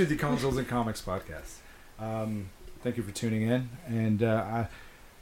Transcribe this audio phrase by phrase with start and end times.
[0.00, 0.08] All right.
[0.08, 1.56] Welcome to the Consoles and Comics podcast.
[1.98, 2.48] Um,
[2.82, 3.68] thank you for tuning in.
[3.86, 4.68] And uh, I,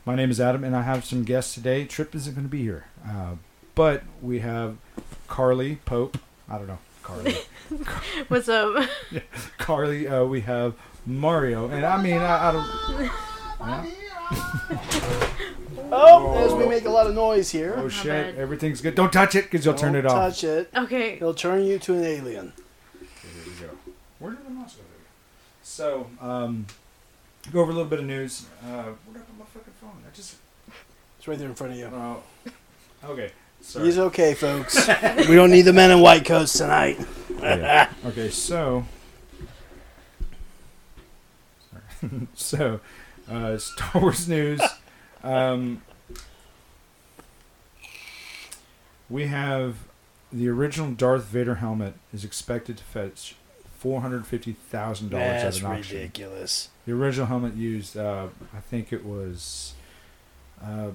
[0.05, 1.85] my name is Adam, and I have some guests today.
[1.85, 3.35] Trip isn't going to be here, uh,
[3.75, 4.77] but we have
[5.27, 6.19] Carly Pope.
[6.49, 7.35] I don't know, Carly.
[8.29, 8.89] What's up?
[9.59, 10.07] Carly.
[10.07, 13.11] Uh, we have Mario, and I mean, I, I don't.
[13.61, 13.85] Yeah.
[15.91, 17.75] Oh, as we make a lot of noise here.
[17.77, 18.07] Oh My shit!
[18.07, 18.35] bad.
[18.37, 18.95] Everything's good.
[18.95, 20.13] Don't touch it, because you'll turn Don't it off.
[20.35, 20.71] touch it.
[20.77, 21.17] Okay.
[21.17, 22.53] He'll turn you to an alien.
[22.97, 23.73] Okay, here we go.
[24.19, 24.83] Where did the mouse go?
[25.79, 26.67] So, um,
[27.53, 28.47] go over a little bit of news.
[28.65, 29.93] Uh, where did I put my fucking phone?
[30.05, 30.35] I just.
[31.17, 31.87] It's right there in front of you.
[31.87, 32.21] Oh.
[33.05, 33.31] Okay.
[33.61, 33.85] Sorry.
[33.85, 34.89] He's okay, folks.
[35.29, 36.99] we don't need the men in white coats tonight.
[37.41, 37.93] Yeah.
[38.07, 38.87] Okay, so.
[42.35, 42.81] So,
[43.31, 44.61] uh, Star Wars news.
[45.23, 45.83] Um,
[49.09, 49.77] we have
[50.33, 53.37] the original Darth Vader helmet is expected to fetch
[53.79, 55.97] four hundred fifty thousand dollars at an auction.
[55.99, 56.69] ridiculous.
[56.87, 59.75] The original helmet used, uh, I think it was,
[60.63, 60.91] uh,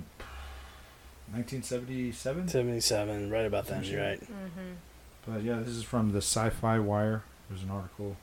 [1.31, 2.47] 1977.
[2.47, 4.19] 77, right about then, you're right.
[4.21, 4.71] Mm-hmm.
[5.27, 7.23] But yeah, this is from the Sci-Fi Wire.
[7.49, 8.17] There's an article,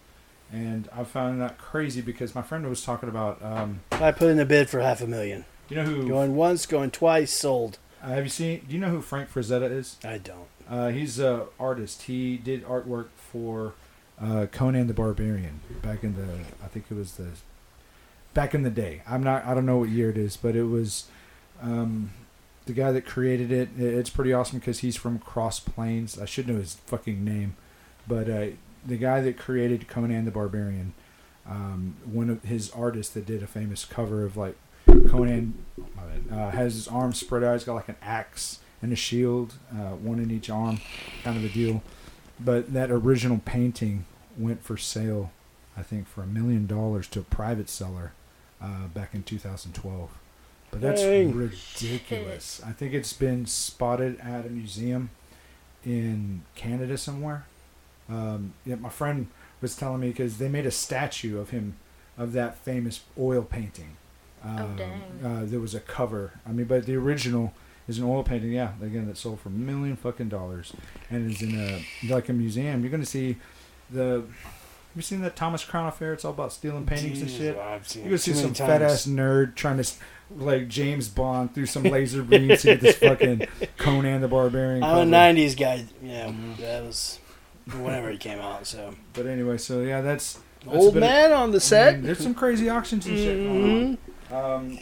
[0.52, 3.42] and I found that crazy because my friend was talking about.
[3.42, 5.44] Um, I put in a bid for half a million.
[5.68, 6.08] you know who?
[6.08, 7.78] Going once, going twice, sold.
[8.02, 8.64] Uh, have you seen?
[8.68, 9.96] Do you know who Frank Frazetta is?
[10.04, 10.48] I don't.
[10.68, 12.02] Uh, he's a artist.
[12.02, 13.74] He did artwork for
[14.22, 16.44] uh, Conan the Barbarian back in the.
[16.64, 17.28] I think it was the.
[18.32, 19.44] Back in the day, I'm not.
[19.44, 21.06] I don't know what year it is, but it was.
[21.62, 22.10] Um,
[22.66, 23.70] the guy that created it.
[23.78, 26.18] It's pretty awesome because he's from Cross Plains.
[26.18, 27.56] I should know his fucking name,
[28.06, 28.46] but uh,
[28.86, 30.94] the guy that created Conan the Barbarian,
[31.48, 35.64] um, one of his artists that did a famous cover of like Conan,
[36.30, 37.54] uh, has his arms spread out.
[37.54, 40.80] He's got like an axe and a shield, uh, one in each arm,
[41.22, 41.82] kind of a deal.
[42.38, 44.06] But that original painting
[44.40, 45.30] went for sale,
[45.76, 48.12] I think, for a million dollars to a private seller
[48.60, 50.10] uh, back in 2012.
[50.70, 51.34] But that's Dang.
[51.34, 52.60] ridiculous.
[52.64, 55.10] I think it's been spotted at a museum
[55.84, 57.44] in Canada somewhere.
[58.08, 59.28] Um, yeah, my friend
[59.60, 61.76] was telling me because they made a statue of him,
[62.16, 63.96] of that famous oil painting.
[64.42, 65.02] Um, dang.
[65.24, 66.32] Uh, there was a cover.
[66.46, 67.52] I mean, but the original
[67.88, 68.52] is an oil painting.
[68.52, 70.72] Yeah, again, that sold for a million fucking dollars,
[71.10, 72.82] and is in a like a museum.
[72.82, 73.36] You're gonna see
[73.92, 74.22] the.
[74.22, 76.12] Have you seen that Thomas Crown affair?
[76.12, 77.56] It's all about stealing paintings and Jeez, shit.
[77.56, 79.88] I've seen You it go see some many fat ass nerd trying to,
[80.34, 83.46] like James Bond through some laser beams to get this fucking
[83.78, 84.82] Conan the Barbarian.
[84.82, 85.84] I'm a '90s guy.
[86.02, 87.20] Yeah, that was
[87.72, 88.66] whenever he came out.
[88.66, 91.94] So But anyway, so yeah, that's, that's old bit of- man on the I set.
[91.94, 93.98] mean, there's some crazy auctions and shit going on.
[94.28, 94.56] Mhm.
[94.56, 94.78] Um,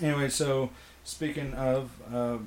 [0.00, 0.70] anyway, so
[1.04, 2.38] speaking of uh,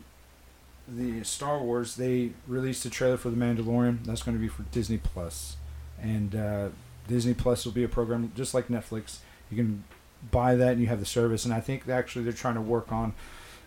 [0.89, 4.03] the Star Wars, they released a trailer for The Mandalorian.
[4.03, 5.55] That's going to be for Disney Plus,
[6.01, 6.69] and uh,
[7.07, 9.17] Disney Plus will be a program just like Netflix.
[9.51, 9.83] You can
[10.31, 11.45] buy that and you have the service.
[11.45, 13.13] And I think actually they're trying to work on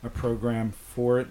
[0.03, 1.29] a program for it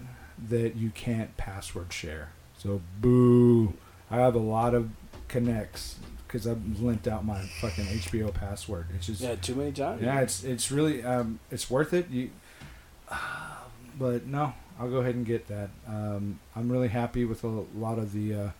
[0.48, 2.30] that you can't password share.
[2.58, 3.74] So boo!
[4.10, 4.90] I have a lot of
[5.28, 8.86] connects because I've lent out my fucking HBO password.
[8.94, 10.02] It's just Yeah, too many times.
[10.02, 12.08] yeah, it's it's really um, it's worth it.
[12.10, 12.30] You,
[13.98, 15.70] but no, I'll go ahead and get that.
[15.86, 18.50] Um, I'm really happy with a lot of the uh,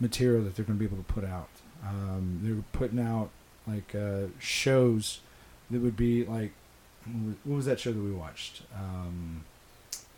[0.00, 1.48] material that they're going to be able to put out.
[1.86, 3.30] Um, they're putting out
[3.66, 5.20] like uh, shows
[5.70, 6.52] that would be like
[7.44, 8.62] what was that show that we watched?
[8.74, 9.44] Um,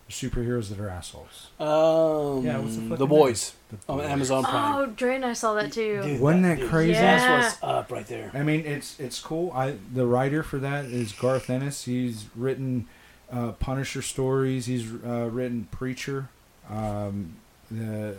[0.08, 1.48] superheroes that are assholes.
[1.60, 4.74] Um, Yeah, what's the fucking the boys The- on Amazon Prime.
[4.76, 6.00] Oh, Dre and I saw that too.
[6.02, 6.92] Dude, Wasn't that dude, crazy?
[6.92, 7.18] Yeah.
[7.42, 8.30] That's what's up right there.
[8.32, 9.52] I mean, it's it's cool.
[9.52, 11.84] I the writer for that is Garth Ennis.
[11.84, 12.86] He's written
[13.30, 14.64] uh, Punisher stories.
[14.64, 16.30] He's uh, written Preacher.
[16.70, 17.34] Um,
[17.70, 18.16] the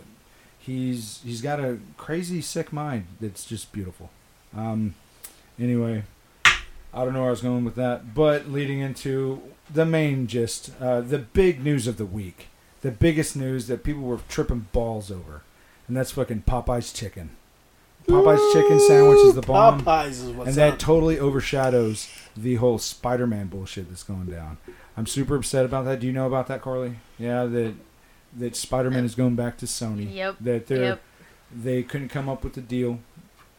[0.70, 4.10] he's he's got a crazy sick mind that's just beautiful.
[4.56, 4.94] Um,
[5.58, 6.04] anyway,
[6.44, 10.70] I don't know where I was going with that, but leading into the main gist,
[10.80, 12.48] uh, the big news of the week,
[12.82, 15.42] the biggest news that people were tripping balls over,
[15.88, 17.30] and that's fucking Popeye's chicken.
[18.08, 20.78] Popeye's chicken sandwich is the bomb Popeyes is what's and that up.
[20.78, 24.56] totally overshadows the whole Spider-Man bullshit that's going down.
[24.96, 26.00] I'm super upset about that.
[26.00, 26.96] Do you know about that, Carly?
[27.18, 27.74] Yeah, that
[28.36, 30.14] that Spider-Man is going back to Sony.
[30.14, 30.36] Yep.
[30.40, 31.02] That they're Yep.
[31.54, 33.00] they couldn't come up with a deal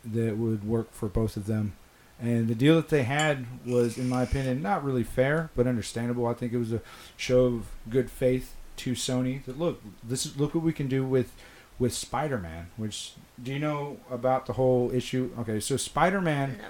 [0.06, 1.74] that would work for both of them.
[2.20, 6.28] And the deal that they had was, in my opinion, not really fair, but understandable.
[6.28, 6.82] I think it was a
[7.18, 9.44] show of good faith to Sony.
[9.46, 11.34] That look, this is look what we can do with
[11.80, 12.68] with Spider-Man.
[12.78, 15.32] Which do you know about the whole issue?
[15.40, 16.68] Okay, so Spider-Man No.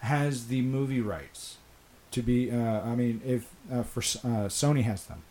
[0.00, 1.56] has the movie rights
[2.10, 2.50] to be.
[2.50, 5.22] Uh, I mean, if uh, for uh, Sony has them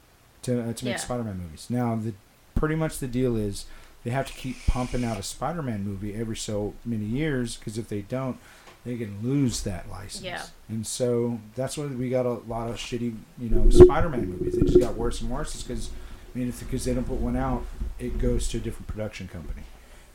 [0.45, 0.97] to uh, to make Yeah.
[0.97, 1.67] Spider-Man movies.
[1.69, 2.13] Now, the
[2.55, 3.65] pretty much the deal is
[4.03, 7.89] they have to keep pumping out a Spider-Man movie every so many years because if
[7.89, 8.37] they don't,
[8.85, 10.23] they can lose that license.
[10.23, 10.43] Yeah.
[10.69, 14.55] And so that's why we got a lot of shitty, you know, Spider-Man movies.
[14.55, 15.55] They just got worse and worse.
[15.55, 15.89] It's because,
[16.33, 17.65] I mean, because they don't put one out,
[17.99, 19.63] it goes to a different production company.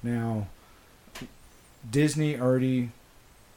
[0.03, 0.47] Now,
[1.91, 2.91] Disney already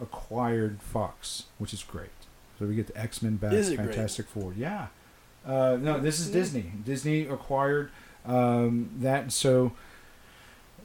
[0.01, 2.09] acquired Fox, which is great.
[2.57, 3.89] So we get the X Men back, Is it great?
[3.89, 4.53] Fantastic Four.
[4.57, 4.87] Yeah.
[5.45, 6.71] Uh, no, this is Disney.
[6.85, 7.91] Disney acquired
[8.25, 9.73] um, that, so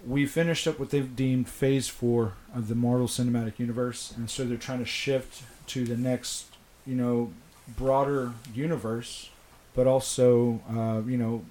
[0.07, 4.45] we finished up what they've deemed Phase Four of the Marvel Cinematic Universe, and so
[4.45, 6.47] they're trying to shift to the next,
[6.87, 7.33] you know,
[7.77, 9.31] broader universe,
[9.75, 11.45] but also, uh, you know,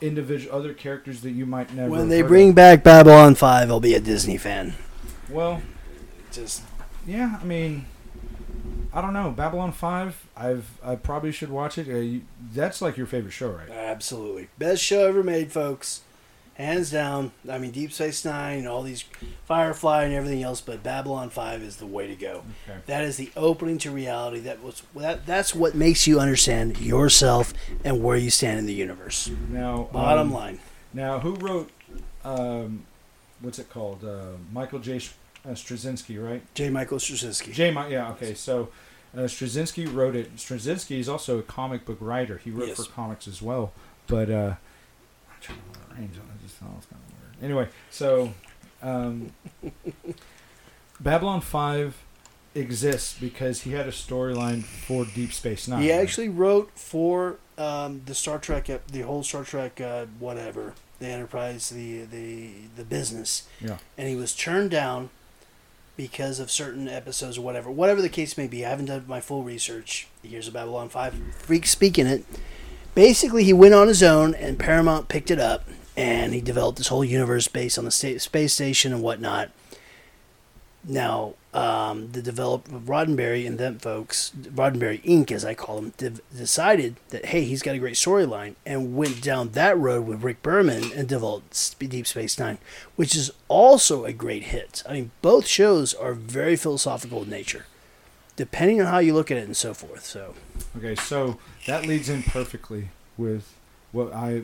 [0.00, 1.90] individual other characters that you might never.
[1.90, 2.54] When they bring of.
[2.54, 4.74] back Babylon 5, I'll be a Disney fan.
[5.28, 5.62] well,
[6.30, 6.62] Just
[7.06, 7.86] Yeah, I mean,
[8.94, 9.30] I don't know.
[9.30, 10.26] Babylon Five.
[10.36, 11.88] I've I probably should watch it.
[11.88, 12.22] Uh, you,
[12.52, 13.70] that's like your favorite show, right?
[13.70, 14.48] Absolutely.
[14.58, 16.02] Best show ever made, folks.
[16.54, 17.32] Hands down.
[17.48, 19.04] I mean, Deep Space Nine and all these
[19.46, 22.44] Firefly and everything else, but Babylon 5 is the way to go.
[22.68, 22.78] Okay.
[22.84, 24.40] That is the opening to reality.
[24.40, 27.54] That was that, That's what makes you understand yourself
[27.84, 29.30] and where you stand in the universe.
[29.48, 30.58] Now, Bottom um, line.
[30.92, 31.70] Now, who wrote?
[32.22, 32.84] Um,
[33.40, 34.04] what's it called?
[34.04, 35.00] Uh, Michael J.
[35.44, 36.42] Uh, Straczynski, right?
[36.54, 36.70] J.
[36.70, 37.52] Michael Straczynski.
[37.52, 37.72] J.
[37.72, 38.10] Mi- yeah.
[38.12, 38.34] Okay.
[38.34, 38.68] So,
[39.14, 40.36] uh, Straczynski wrote it.
[40.36, 42.38] Straczynski is also a comic book writer.
[42.38, 42.76] He wrote Yes.
[42.86, 43.72] for comics as well.
[44.06, 46.38] But uh, I'm trying to remember range on it.
[46.38, 47.10] I just thought it was kind of
[47.40, 47.44] weird.
[47.44, 48.32] Anyway, so
[48.82, 49.32] um,
[51.00, 51.96] Babylon Five
[52.54, 55.82] exists because he had a storyline for Deep Space Nine.
[55.82, 56.00] He right?
[56.02, 61.70] actually wrote for um, the Star Trek, the whole Star Trek, uh, whatever, the Enterprise,
[61.70, 63.78] the the the business, Yeah.
[63.98, 65.10] and he was turned down
[65.96, 68.64] because of certain episodes or whatever, whatever the case may be.
[68.64, 70.08] I haven't done my full research.
[70.22, 72.24] Here's a Babylon Five freak speaking it.
[72.94, 75.64] Basically, he went on his own, and Paramount picked it up,
[75.96, 79.50] and he developed this whole universe based on the space station and whatnot.
[80.84, 86.10] Now, um, the developer Roddenberry and them folks, Roddenberry Inc., as I call them, de-
[86.36, 90.42] decided that hey, he's got a great storyline, and went down that road with Rick
[90.42, 92.58] Berman and developed Deep Space Nine,
[92.96, 94.82] which is also a great hit.
[94.88, 97.66] I mean, both shows are very philosophical in nature,
[98.34, 100.04] depending on how you look at it and so forth.
[100.04, 100.34] So,
[100.76, 103.54] Okay, so that leads in perfectly with
[103.92, 104.42] what I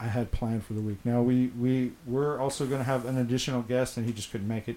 [0.00, 0.98] I had planned for the week.
[1.04, 4.48] Now we we we're also going to have an additional guest, and he just couldn't
[4.48, 4.76] make it,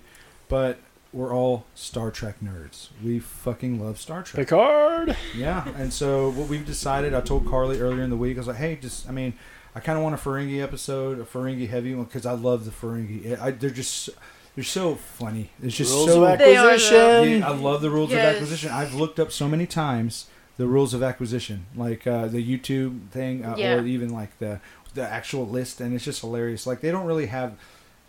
[0.50, 0.78] but
[1.12, 2.90] we're all Star Trek nerds.
[3.04, 4.46] We fucking love Star Trek.
[4.46, 5.16] Picard.
[5.36, 8.48] Yeah, and so what we've decided, I told Carly earlier in the week, I was
[8.48, 9.34] like, hey, just I mean,
[9.76, 12.72] I kind of want a Ferengi episode, a Ferengi heavy one, because I love the
[12.72, 13.40] Ferengi.
[13.40, 14.10] I, they're just
[14.56, 15.50] they're so funny.
[15.64, 16.70] It's just Rules so of They are, though.
[16.74, 17.40] acquisition.
[17.40, 18.28] yeah, I love the rules Yes.
[18.30, 18.72] of acquisition.
[18.72, 20.28] I've looked up so many times
[20.58, 23.76] the rules of acquisition, like uh, the YouTube thing, uh, Yeah.
[23.76, 24.60] or even like the
[24.96, 26.68] the actual list, and it's just hilarious.
[26.68, 27.54] Like they don't really have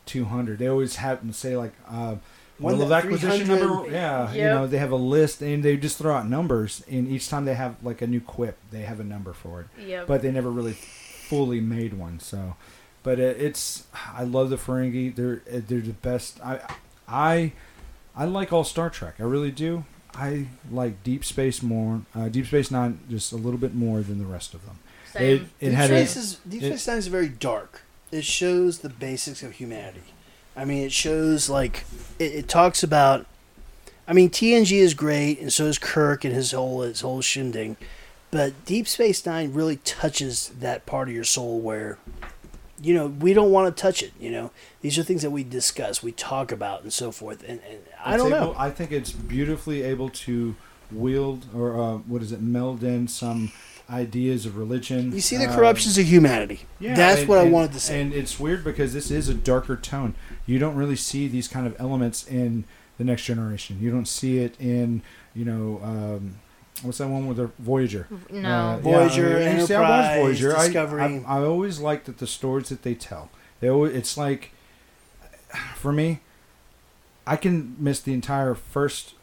[0.06, 0.58] 200.
[0.58, 2.16] They always have to say like uh,
[2.60, 3.90] One rule of that acquisition number.
[3.90, 7.28] Yeah, you know they have a list, and they just throw out numbers, and each
[7.28, 10.06] time they have like a new quip, they have a number for it Yep.
[10.06, 12.20] but they never really fully made one.
[12.20, 12.56] So,
[13.02, 13.84] but it, it's
[14.14, 15.14] I love the Ferengi.
[15.14, 16.40] They're uh, they're the best.
[16.44, 16.60] I
[17.08, 17.52] I
[18.16, 19.14] I like all Star Trek.
[19.18, 19.84] I really do.
[20.14, 22.02] I like Deep Space more.
[22.14, 24.78] Uh, Deep Space Nine just a little bit more than the rest of them.
[25.12, 25.22] Same.
[25.22, 27.82] It, it Deep had a, is Deep it- Space Nine is very dark.
[28.10, 30.02] It shows the basics of humanity.
[30.56, 31.84] I mean, it shows like
[32.18, 33.26] it, it talks about.
[34.08, 37.76] I mean, TNG is great, and so is Kirk and his whole his whole shindig.
[38.32, 41.98] But Deep Space Nine really touches that part of your soul where,
[42.80, 44.12] you know, we don't want to touch it.
[44.20, 44.50] You know,
[44.82, 47.42] these are things that we discuss, we talk about, and so forth.
[47.42, 48.54] And, and I it's don't able- know.
[48.56, 50.54] I think it's beautifully able to
[50.92, 52.40] wield or uh, what is it?
[52.40, 53.50] Meld in some
[53.90, 55.12] ideas of religion.
[55.12, 56.60] You see the um, corruptions of humanity.
[56.78, 58.00] Yeah, That's and- what I and- wanted to say.
[58.00, 60.14] And it's weird because this is a darker tone.
[60.46, 62.64] You don't really see these kind of elements in
[62.98, 63.78] the next generation.
[63.80, 65.02] You don't see it in,
[65.34, 66.36] you know, um,
[66.82, 68.06] what's that one with the Voyager?
[68.30, 68.48] no.
[68.48, 70.56] Uh, Voyager, I mean, see, I watched Enterprise, Voyager.
[70.56, 71.02] I- Discovery.
[71.02, 73.30] I, I, always like that the stories that they tell.
[73.60, 74.52] They always, it's like,
[75.74, 76.20] for me,
[77.26, 79.14] I can miss the entire first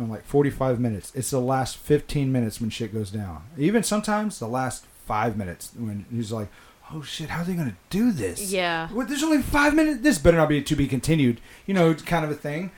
[0.00, 1.12] uh, like 45 minutes.
[1.14, 3.44] It's the last 15 minutes when shit goes down.
[3.58, 6.48] Even sometimes the last five minutes when he's like,
[6.92, 8.52] oh shit, how are they going to do this?
[8.52, 8.88] yeah.
[8.88, 10.00] What, there's only five minutes.
[10.02, 11.40] This better not be to be continued.
[11.66, 12.70] You know, kind of a thing.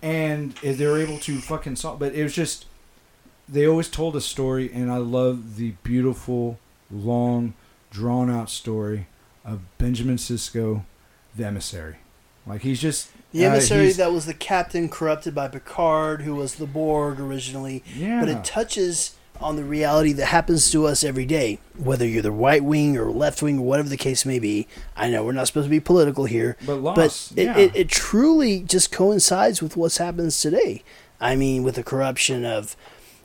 [0.00, 2.66] And they were able to fucking solve, but it was just
[3.48, 6.58] they always told a story, and I love the beautiful,
[6.90, 7.54] long,
[7.90, 9.06] drawn out story
[9.44, 10.84] of Benjamin Sisko,
[11.36, 11.96] the emissary.
[12.46, 16.34] Like he's just The uh, emissary he's- that was the captain corrupted by Picard, who
[16.34, 17.82] was the Borg originally.
[17.96, 22.22] yeah, But it touches on the reality that happens to us every day, whether you're
[22.22, 24.68] the right wing or left wing or whatever the case may be.
[24.96, 27.58] I know we're not supposed to be political here, But loss, but it, yeah.
[27.58, 30.84] it, it truly just coincides with what's happens today.
[31.20, 32.76] I mean, with the corruption of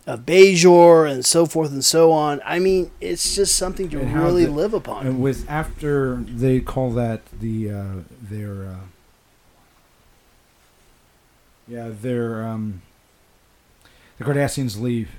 [0.07, 2.39] of Bajor and so forth and so on.
[2.45, 5.05] I mean, it's just something to really the- live upon.
[5.05, 7.85] And with after they call that the uh,
[8.21, 8.75] their uh,
[11.67, 12.81] yeah their um,
[14.17, 15.09] the Cardassians leave,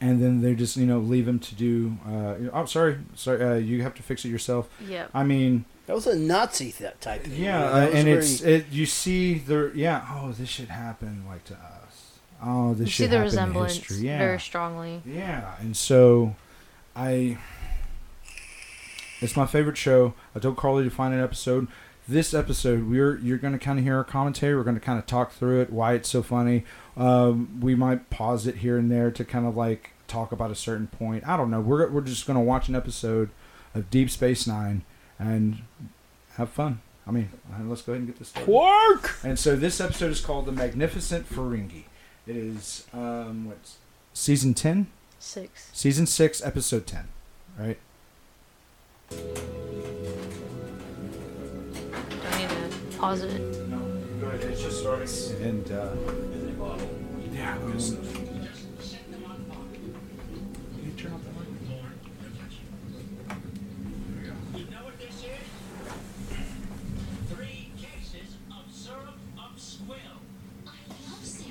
[0.00, 1.96] and then they just you know leave him to do.
[2.06, 4.68] Uh, oh, sorry, sorry, uh, you have to fix it yourself.
[4.88, 5.06] Yeah.
[5.12, 7.42] I mean, that was a Nazi th- type thing.
[7.42, 8.66] yeah, uh, and very- it's it.
[8.70, 10.06] You see the yeah.
[10.10, 12.18] Oh, this should happen like to us.
[12.42, 14.06] Oh, this You see should the happen in resemblance history.
[14.06, 15.02] Yeah, very strongly.
[15.06, 16.34] yeah, and so
[16.96, 17.38] I.
[19.20, 20.12] It's my favorite show.
[20.34, 21.68] I told Carly to find an episode.
[22.06, 24.54] This episode, we're you're going to kind of hear our commentary.
[24.54, 26.64] We're going to kind of talk through it, why it's so funny.
[26.98, 30.54] Um, we might pause it here and there to kind of like talk about a
[30.54, 31.26] certain point.
[31.26, 31.60] I don't know.
[31.60, 33.30] We're we're just going to watch an episode
[33.74, 34.82] of Deep Space Nine
[35.18, 35.62] and
[36.34, 36.82] have fun.
[37.06, 38.44] I mean, uh, let's go ahead and get this started.
[38.46, 39.16] Quark.
[39.24, 41.84] And so this episode is called The Magnificent Ferengi.
[42.26, 43.76] It is um what's
[44.12, 44.88] season 10?
[45.18, 45.70] Six.
[45.72, 47.08] Season 6, episode 10,
[47.58, 47.78] right?
[52.10, 53.40] Do I need to pause it?
[53.68, 53.78] No,
[54.20, 54.40] go ahead.
[54.50, 55.08] It's just starting.
[55.42, 55.90] And uh
[57.32, 57.80] yeah, um, can
[60.84, 61.48] you turn off that mic?
[64.56, 65.24] You know what this is?
[67.34, 69.96] Three cases of syrup of squill.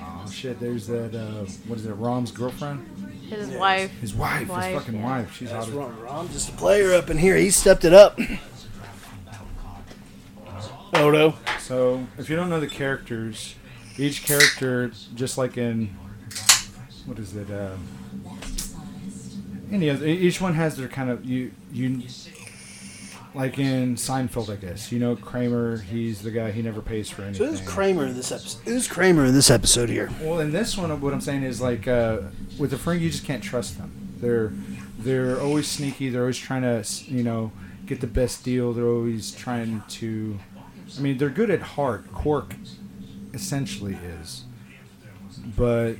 [0.01, 2.86] Oh shit, there's that uh what is it, Rom's girlfriend?
[3.29, 3.91] His wife.
[4.00, 5.03] His wife, Wife, his fucking yeah.
[5.05, 5.36] wife.
[5.36, 5.69] She's That's hot.
[5.74, 6.00] as- Rom.
[6.01, 7.36] Rom, just a player up in here.
[7.36, 8.19] He stepped it up.
[10.95, 11.35] Odo.
[11.59, 13.55] So, if you don't know the characters,
[13.97, 15.95] each character, just like in
[17.05, 17.50] what is it?
[17.51, 17.75] Uh,
[19.71, 22.03] any other, each one has their kind of you you
[23.33, 24.91] like in Seinfeld, I guess.
[24.91, 25.77] You know, Kramer.
[25.77, 26.51] He's the guy.
[26.51, 27.39] He never pays for anything.
[27.39, 27.65] So anything.
[27.65, 28.62] who's Kramer in this episode?
[28.65, 30.09] Who's Kramer in this episode here?
[30.21, 32.19] Well, in this one, what I'm saying is like uh,
[32.59, 33.91] with the Ferengi, you just can't trust them.
[34.17, 34.53] They're
[35.00, 36.09] they're always sneaky.
[36.09, 37.51] They're always trying to you know
[37.85, 38.73] get the best deal.
[38.73, 40.39] They're always trying to.
[40.97, 42.12] I mean, they're good at heart.
[42.13, 42.55] Quark
[43.33, 44.43] essentially is,
[45.57, 45.95] but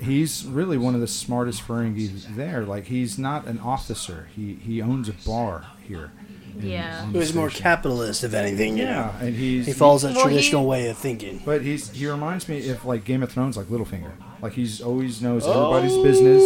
[0.00, 2.64] he's really one of the smartest Ferengi there.
[2.64, 4.28] Like he's not an officer.
[4.34, 6.10] He he owns a bar here.
[6.58, 7.02] in- Yeah.
[7.04, 8.76] on the Who's more capitalist, if anything?
[8.76, 8.90] You know?
[8.90, 11.40] Yeah, and he's He follows that Well, he- traditional way of thinking.
[11.46, 14.12] but he's he reminds me of like Game of Thrones, like Littlefinger.
[14.42, 15.72] Like he's always knows Oh.
[15.72, 16.42] everybody's business.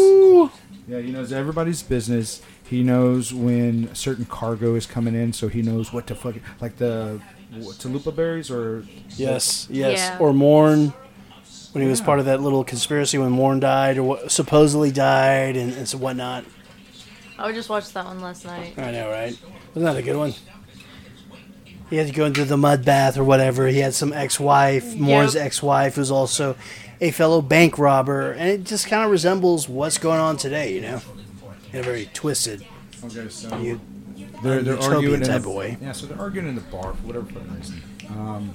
[0.88, 2.40] Yeah, he knows everybody's business.
[2.62, 6.76] He knows when certain cargo is coming in, so he knows what to fucking like
[6.76, 8.84] the what, Talupa berries or
[9.16, 9.98] Yes, yes.
[9.98, 10.18] Yeah.
[10.18, 10.92] Or Morn,
[11.72, 12.06] when he was Yeah.
[12.06, 15.98] part of that little conspiracy when Morn died or what, supposedly died and, and so
[15.98, 16.44] whatnot.
[17.38, 18.74] I just watched that one last night.
[18.78, 19.36] I know, right?
[19.74, 20.34] Wasn't that a good one?
[21.90, 23.68] He had to go into the mud bath or whatever.
[23.68, 25.44] He had some ex-wife, Morn's Yep.
[25.46, 26.56] ex-wife, who's also
[27.00, 30.80] a fellow bank robber, and it just kind of resembles what's going on today, you
[30.80, 31.00] know,
[31.72, 32.64] in a very twisted,
[33.04, 33.80] okay, so you,
[34.42, 35.76] they're they're arguing in type the, of way.
[35.80, 37.82] Yeah, so they're arguing in the bar for whatever fucking reason.
[38.10, 38.52] Um,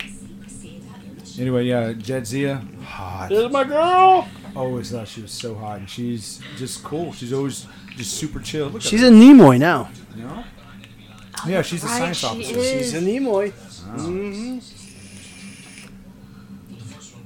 [1.39, 3.29] anyway, yeah, Jadzia, hot.
[3.29, 4.27] This is my girl.
[4.55, 7.13] Always thought she was so hot, and she's just cool.
[7.13, 8.67] She's always just super chill.
[8.67, 9.89] Look She's her, a Nimoy now.
[10.15, 10.43] you know?
[11.47, 12.57] Yeah, she's a Right, science she officer.
[12.57, 12.91] is.
[12.91, 13.53] She's a Nimoy.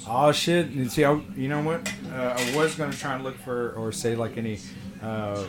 [0.07, 0.67] Oh shit!
[0.67, 1.91] And see, I, you know what?
[2.13, 4.59] Uh, I was gonna try and look for or say like any
[5.01, 5.43] uh,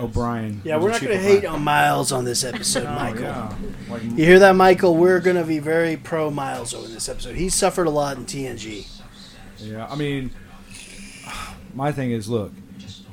[0.00, 0.60] O'Brien.
[0.64, 3.22] Yeah, we're not going to hate on Miles on this episode, Oh, Michael.
[3.22, 3.54] yeah.
[3.88, 4.96] Like, You hear that, Michael?
[4.96, 7.36] We're going to be very pro Miles over this episode.
[7.36, 8.86] He suffered a lot in TNG.
[9.58, 9.86] yeah.
[9.88, 10.30] I mean,
[11.74, 12.52] my thing is, look,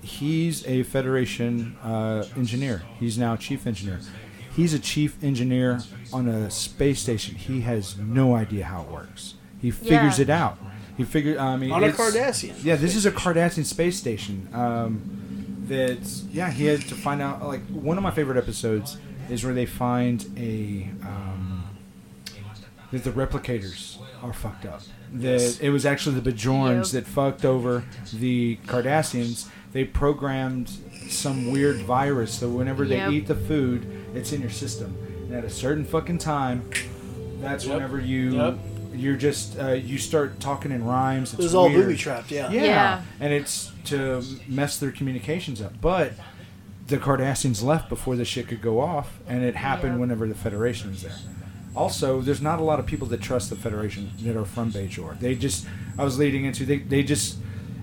[0.01, 2.84] he's a Federation uh, engineer.
[3.00, 4.00] He's now chief engineer.
[4.56, 7.36] He's a chief engineer on a space station.
[7.36, 9.36] He has no idea how it works.
[9.62, 10.24] He figures Yeah.
[10.24, 10.58] it out.
[10.98, 11.38] He figured.
[11.38, 12.56] I mean, On a Cardassian.
[12.63, 14.50] Yeah, this is a Cardassian space station.
[14.51, 15.26] Um,
[15.68, 16.00] that
[16.32, 17.44] yeah, he had to find out.
[17.46, 18.98] Like one of my favorite episodes
[19.30, 21.64] is where they find a um,
[22.92, 24.82] that the replicators are fucked up.
[25.14, 27.04] That it was actually the Bajorans Yep.
[27.06, 27.84] that fucked over
[28.14, 29.50] the Cardassians.
[29.74, 30.72] They programmed
[31.10, 34.98] some weird virus so whenever they eat the food, it's in your system.
[35.28, 36.70] And at a certain fucking time,
[37.42, 37.74] that's Yep.
[37.74, 38.60] whenever you Yep.
[39.00, 41.34] You're just uh, you start talking in rhymes.
[41.34, 41.86] It's It was all weird.
[41.86, 42.50] booby trapped, yeah.
[42.51, 42.63] Yeah.
[42.63, 43.01] Yeah.
[43.20, 45.74] and it's to mess their communications up.
[45.82, 46.13] But
[46.88, 50.00] the Cardassians left before this shit could go off, and it happened Yeah.
[50.00, 51.16] whenever the Federation was there.
[51.75, 55.20] Also, there's not a lot of people that trust the Federation that are from Bajor.
[55.20, 57.38] They just, I was leading into, they, they just,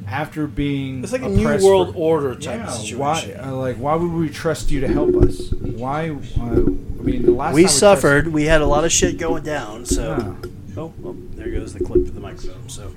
[0.09, 2.99] after being It's like a new world for- order type yeah, of situation.
[3.39, 5.53] Why, uh, like, why would we trust you to help us?
[5.53, 6.11] Why?
[6.11, 8.29] Uh, I mean, the last we time suffered.
[8.29, 9.85] We had a lot of shit going down.
[9.85, 12.69] So, trusted- oh, well, there goes the clip for the microphone.
[12.69, 12.95] So,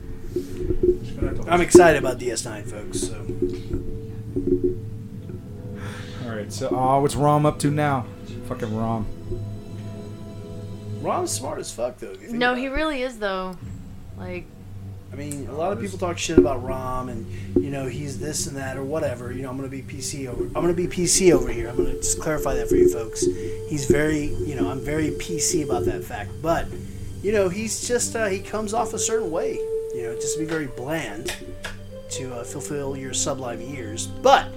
[1.48, 3.00] I'm excited about DS9, folks.
[3.00, 3.26] So,
[6.26, 6.52] All right.
[6.52, 8.06] So, oh, what's Rom up to now?
[8.48, 9.06] Fucking Rom.
[11.02, 12.08] Rom's smart as fuck, though.
[12.08, 13.56] if you think No, he really is though.
[14.18, 14.46] Like,
[15.14, 17.26] I mean, a lot of people talk shit about Rom, and
[17.64, 19.32] you know he's this and that or whatever.
[19.32, 20.44] You know, I'm gonna be PC over.
[20.44, 21.70] I'm gonna be PC over here.
[21.70, 23.22] I'm gonna just clarify that for you folks.
[23.70, 26.32] He's very, you know, I'm very PC about that fact.
[26.42, 26.68] But,
[27.28, 29.56] you know, he's just uh, he comes off a certain way.
[29.94, 31.36] You know, just to be very bland
[32.12, 34.08] to uh, fulfill your sublime ears.
[34.08, 34.50] But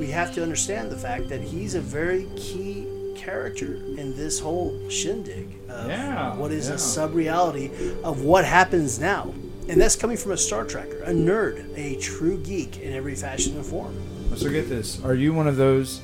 [0.00, 4.88] we have to understand the fact that he's a very key character in this whole
[4.88, 6.76] shindig of Yeah, what is yeah.
[6.76, 7.70] a sub-reality
[8.02, 9.34] of what happens now.
[9.68, 13.56] And that's coming from a Star Trekker, a nerd, a true geek in every fashion
[13.56, 13.94] and form.
[14.36, 16.00] So get this: Are you one of those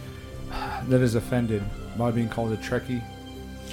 [0.88, 1.62] that is offended
[1.96, 3.02] by being called a Trekkie?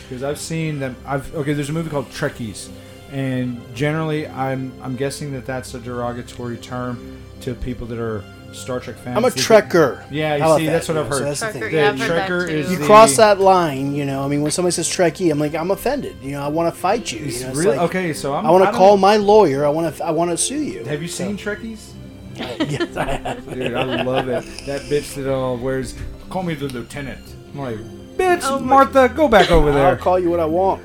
[0.10, 0.96] Because I've seen them.
[1.06, 1.54] I've okay.
[1.54, 2.70] There's a movie called Trekkies,
[3.12, 8.80] and generally, I'm I'm guessing that that's a derogatory term to people that are Star
[8.80, 9.16] Trek fans.
[9.18, 10.04] I'm a Trekker.
[10.10, 10.72] Yeah, you How see, that?
[10.72, 11.28] that's what You I've know, so heard.
[11.30, 11.74] that's the Trekker, thing.
[11.76, 14.24] yeah, The heard Trekker is You the- cross that line, you know.
[14.24, 16.18] I mean, when somebody says Trekkie, I'm like, I'm offended.
[16.24, 17.20] You know, I want to fight you.
[17.20, 19.64] You know, really- like, okay, so I'm, I want to don't- call my lawyer.
[19.66, 20.04] I want to.
[20.04, 20.84] I want to sue you.
[20.86, 21.92] Have you So- seen Trekkies?
[22.36, 23.54] yes, I have.
[23.54, 24.44] Dude, I love it.
[24.66, 25.94] That bitch that all wears,
[26.32, 27.22] call me the lieutenant.
[27.54, 27.78] I'm like,
[28.20, 29.88] bitch, Oh Martha, go back over there.
[29.88, 30.84] I'll call you what I want.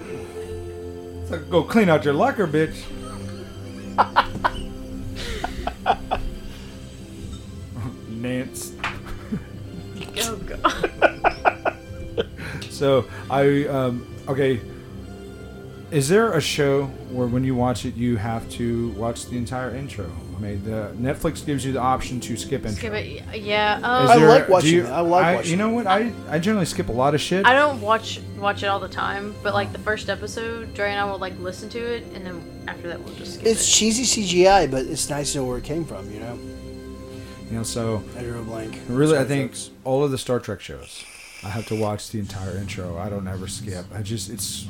[1.23, 2.77] It's like, go clean out your locker, bitch.
[8.09, 8.73] Nance.
[10.19, 10.81] oh god.
[12.71, 14.61] So I um okay.
[15.93, 19.73] Is there a show where when you watch it you have to watch the entire
[19.77, 20.11] intro?
[20.37, 22.77] I mean, the Netflix gives you the option to skip intro.
[22.79, 23.39] Skip it.
[23.41, 23.79] Yeah.
[23.79, 25.87] Is Um, I like watching you- I like watching You know what?
[25.87, 27.47] I I generally skip a lot of shit.
[27.47, 30.99] I don't watch watch it all the time, but like the first episode, Dre and
[31.01, 33.71] I will like listen to it, and then after that we'll just skip It's it.
[33.73, 36.11] cheesy CGI, but it's nice to know where it came from.
[36.13, 36.39] You know,
[37.51, 38.79] You know, so I drew a blank.
[38.89, 39.71] really, I think folks.
[39.85, 41.05] all of the Star Trek shows,
[41.45, 42.99] I have to watch the entire intro.
[42.99, 43.85] I don't ever skip.
[43.95, 44.67] I just it's.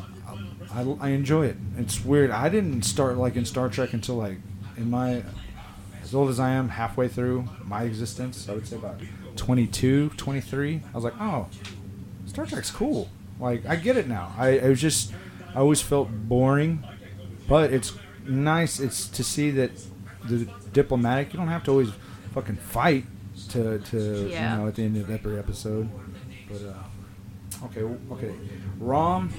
[0.74, 1.56] I, I enjoy it.
[1.78, 2.30] It's weird.
[2.32, 4.38] I didn't start like in Star Trek until like
[4.76, 5.22] in my
[6.04, 8.48] as old as I am, halfway through my existence.
[8.48, 9.00] I would say about
[9.36, 10.76] 22, 23.
[10.76, 11.48] I was like, oh,
[12.26, 13.08] Star Trek's cool.
[13.40, 14.32] Like I get it now.
[14.38, 15.12] I, I was just
[15.54, 16.84] I always felt boring,
[17.48, 17.92] but it's
[18.26, 18.78] nice.
[18.80, 19.70] It's to see that
[20.24, 21.32] the diplomatic.
[21.32, 21.90] You don't have to always
[22.32, 23.04] fucking fight
[23.50, 24.52] to to Yeah.
[24.54, 25.88] you know at the end of every episode.
[26.48, 28.34] But uh, okay, okay,
[28.78, 29.30] Rom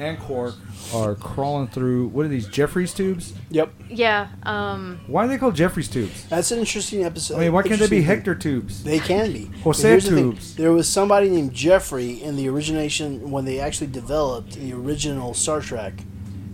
[0.00, 0.54] and Quark
[0.94, 2.08] are crawling through.
[2.08, 3.34] What are these Jeffries tubes?
[3.50, 4.28] Yep, Yeah.
[4.42, 5.00] Um.
[5.06, 6.24] Why are they called Jeffries tubes?
[6.26, 7.36] that's an interesting episode.
[7.36, 8.16] I mean, why can't they be interesting thing.
[8.16, 8.82] Hector tubes?
[8.82, 9.44] They can be.
[9.62, 10.32] Jose But here's the thing.
[10.32, 10.56] tubes.
[10.56, 15.60] There was somebody named Jeffrey in the origination when they actually developed the original Star
[15.60, 15.94] Trek,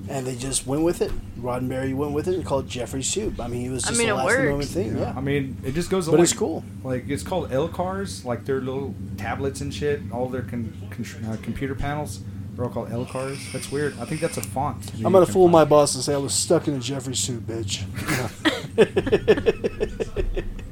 [0.08, 1.12] and they just went with it.
[1.40, 3.40] Roddenberry went with it and called it Jeffrey's tube.
[3.40, 4.70] I mean, it was I just mean, a it last moment works.
[4.72, 4.96] thing.
[4.98, 6.06] Yeah, I mean, it just goes.
[6.06, 6.64] but like, it's cool.
[6.82, 10.00] Like it's called LCARS, like their little tablets and shit.
[10.10, 12.20] All their con- con- uh, computer panels,
[12.56, 13.52] they're all called LCARS.
[13.52, 13.94] That's weird.
[14.00, 14.90] I think that's a font.
[15.04, 17.46] I'm gonna can fool my boss and say I was stuck in a Jeffrey's suit,
[17.46, 17.84] bitch.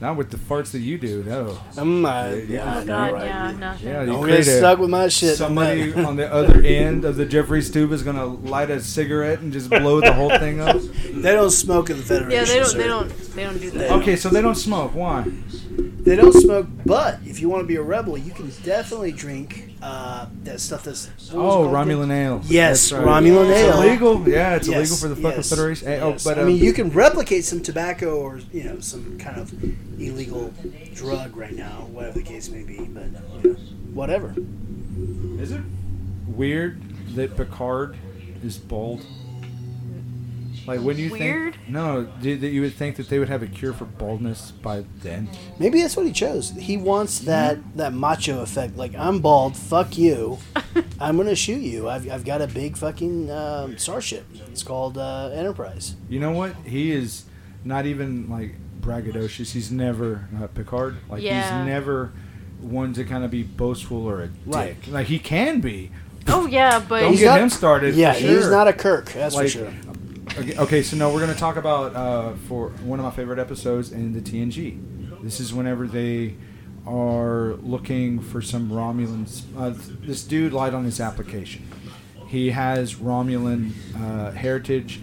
[0.00, 1.22] Not with the farts that you do.
[1.24, 1.58] No.
[1.76, 3.12] I'm uh, Yeah, yeah, Oh I know, god.
[3.12, 3.24] right?
[3.26, 3.52] Yeah.
[3.52, 3.88] Nothing.
[3.88, 5.36] Yeah, you Don't create a- stuck with my shit.
[5.36, 9.52] Somebody on the other end of the Jeffries tube is gonna light a cigarette and
[9.52, 10.76] just blow the whole thing up.
[11.20, 12.30] They don't smoke in the Federation.
[12.32, 12.44] Yeah.
[12.46, 12.66] They don't.
[12.70, 12.78] sir.
[12.78, 13.08] They don't.
[13.34, 13.90] They don't do that.
[14.00, 14.94] Okay, so they don't smoke.
[14.94, 15.26] Why?
[15.76, 19.69] They don't smoke, but if you want to be a rebel, you can definitely drink
[19.82, 21.06] uh, that stuff that's.
[21.06, 21.68] what was it Oh.
[21.68, 22.42] Romulan ale.
[22.46, 23.02] Yes, right.
[23.04, 23.82] Romulan It's ale.
[23.82, 24.28] illegal.
[24.28, 25.88] Yeah, it's Yes, illegal for the fucking yes, Federation.
[25.88, 26.26] Eh, yes.
[26.26, 29.38] Oh, but I mean, um, you can replicate some tobacco or you know some kind
[29.38, 29.52] of
[30.00, 30.52] illegal
[30.94, 32.78] drug right now, whatever the case may be.
[32.84, 33.04] But
[33.42, 33.56] you know,
[33.94, 34.34] whatever.
[35.40, 35.62] Is it
[36.26, 36.80] weird
[37.14, 37.96] that Picard
[38.42, 39.04] is bald?
[40.66, 41.54] Like when you Weird?
[41.54, 44.84] think no, that you would think that they would have a cure for baldness by
[45.02, 45.28] then.
[45.58, 46.50] Maybe that's what he chose.
[46.50, 48.76] He wants that that macho effect.
[48.76, 50.38] Like I'm bald, fuck you.
[51.00, 51.88] I'm gonna shoot you.
[51.88, 54.26] I've, I've got a big fucking um, starship.
[54.50, 55.96] It's called uh, Enterprise.
[56.08, 56.54] You know what?
[56.64, 57.24] He is
[57.64, 59.52] not even like braggadocious.
[59.52, 60.96] He's never uh, Picard.
[61.08, 61.42] Like Yeah.
[61.58, 62.12] he's never
[62.60, 64.36] one to kind of be boastful or a dick.
[64.54, 64.88] Right.
[64.88, 65.90] Like he can be.
[66.28, 67.94] Oh yeah, but Don't He's get not- him started.
[67.94, 68.50] Yeah, for he's sure.
[68.50, 69.10] not a Kirk.
[69.12, 69.72] That's Like, for sure.
[70.38, 73.38] Okay, okay, so now we're going to talk about uh, for one of my favorite
[73.38, 75.22] episodes in the TNG.
[75.22, 76.36] This is whenever they
[76.86, 79.42] are looking for some Romulans.
[79.58, 81.66] Uh, this dude lied on his application.
[82.28, 85.00] He has Romulan uh, heritage,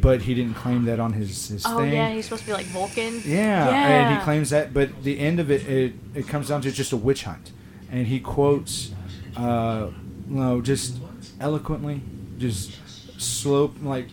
[0.00, 1.92] but he didn't claim that on his his Oh thing.
[1.92, 3.20] yeah, he's supposed to be like Vulcan.
[3.26, 6.62] Yeah, yeah, and he claims that, but the end of it, it, it comes down
[6.62, 7.52] to just a witch hunt,
[7.90, 8.92] and he quotes,
[9.36, 9.88] uh,
[10.28, 10.96] you know, just
[11.40, 12.00] eloquently,
[12.38, 12.78] just
[13.20, 14.06] slope like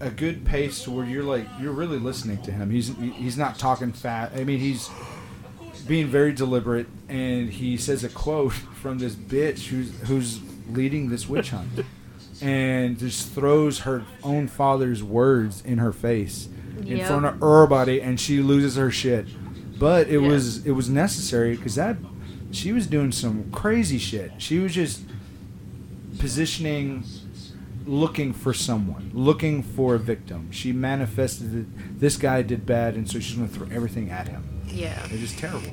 [0.00, 2.70] a good pace to where you're like you're really listening to him.
[2.70, 4.34] He's he's not talking fast.
[4.36, 4.90] I mean, he's
[5.86, 11.28] being very deliberate, and he says a quote from this bitch who's who's leading this
[11.28, 11.70] witch hunt,
[12.42, 16.48] and just throws her own father's words in her face
[16.80, 17.06] in Yep.
[17.06, 19.26] front of everybody, and she loses her shit.
[19.78, 20.28] But it Yeah.
[20.28, 21.96] was it was necessary because that
[22.50, 24.32] she was doing some crazy shit.
[24.38, 25.02] She was just
[26.18, 27.04] positioning,
[27.86, 30.50] looking for someone, looking for a victim.
[30.50, 34.42] She manifested that this guy did bad, and so she's gonna throw everything at him.
[34.66, 35.00] Yeah.
[35.10, 35.70] It's just terrible.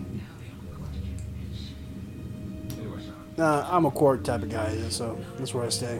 [3.37, 5.99] Uh, I'm a Quark type of guy, so that's where I stay.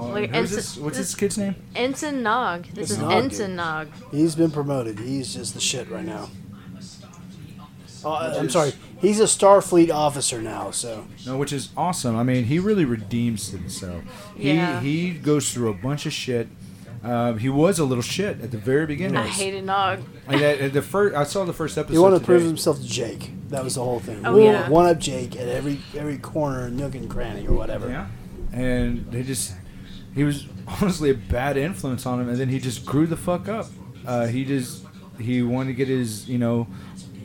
[0.00, 0.76] Oh, Like, ensign- this?
[0.78, 1.56] What's this- this kid's name?
[1.76, 2.62] Ensign Nog.
[2.72, 3.88] This It's is Nog, Ensign Nog.
[4.10, 4.98] He's been promoted.
[5.00, 6.30] He's just the shit right now.
[8.04, 8.72] Oh, I- I'm is- sorry.
[9.00, 12.16] He's a Starfleet officer now, so No, which is awesome.
[12.16, 14.02] I mean, he really redeems himself.
[14.36, 14.80] He Yeah.
[14.80, 16.48] he goes through a bunch of shit.
[17.04, 19.16] Um, he was a little shit at the very beginning.
[19.18, 20.00] I hated Nog.
[20.26, 21.92] Like at, at the first, I saw the first episode.
[21.92, 22.38] he wanted to today.
[22.38, 23.30] prove himself to Jake.
[23.50, 24.26] That was the whole thing.
[24.26, 24.68] Oh, One- yeah.
[24.68, 27.88] One up Jake at every every corner, nook and cranny, or whatever.
[27.88, 28.08] Yeah,
[28.52, 29.54] and they just
[30.12, 30.46] he was
[30.82, 33.66] honestly a bad influence on him, and then he just grew the fuck up.
[34.04, 34.82] Uh, he just
[35.20, 36.66] he wanted to get his you know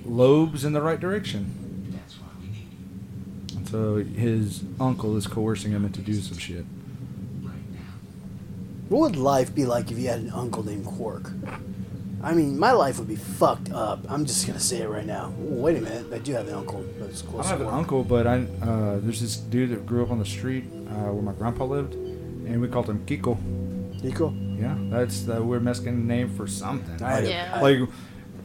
[0.06, 1.90] lobes in the right direction.
[1.92, 3.58] That's why we need.
[3.58, 6.66] And so his uncle is coercing him into do some shit.
[7.42, 7.80] Right now.
[8.90, 11.32] What would life be like if you had an uncle named Quark?
[12.22, 14.00] I mean, my life would be fucked up.
[14.10, 15.34] I'm just gonna say it right now.
[15.42, 16.82] Ooh, wait a minute, I do have an uncle.
[17.00, 19.86] That's I close don't to have an uncle, but I uh, there's this dude that
[19.86, 23.38] grew up on the street uh, where my grandpa lived, and we called him Kiko.
[24.02, 24.34] Kiko.
[24.58, 27.04] Yeah, that's the weird Mexican name for something.
[27.04, 27.60] I- Like, Yeah.
[27.62, 27.80] like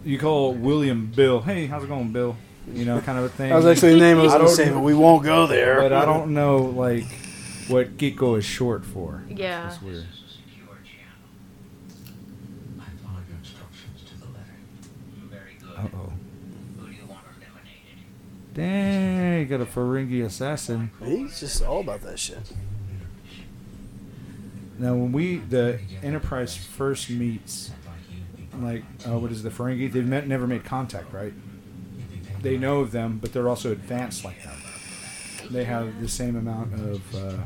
[0.05, 1.41] you call William Bill.
[1.41, 2.37] Hey, how's it going, Bill?
[2.73, 3.49] You know, kind of a thing.
[3.51, 5.47] That was actually the name I was I gonna don't say, but we won't go
[5.47, 5.81] there.
[5.81, 7.05] but I don't know like
[7.69, 9.23] what Kiko is short for.
[9.29, 9.69] Yeah.
[9.73, 10.05] It's weird.
[12.79, 14.57] I followed your instructions to the letter.
[15.31, 15.77] Very good.
[15.79, 16.13] Uh oh.
[16.81, 18.55] Who do you want eliminated?
[18.55, 20.91] Dang, you got a Ferengi assassin.
[21.03, 22.53] He's just all about that shit.
[24.79, 27.71] Now, when we the Enterprise first meets,
[28.63, 29.91] like uh, what is the Ferengi?
[29.91, 31.33] They've met, never made contact, right?
[32.43, 34.57] They know of them, but they're also advanced like them.
[35.51, 37.15] They have the same amount of.
[37.15, 37.39] Uh,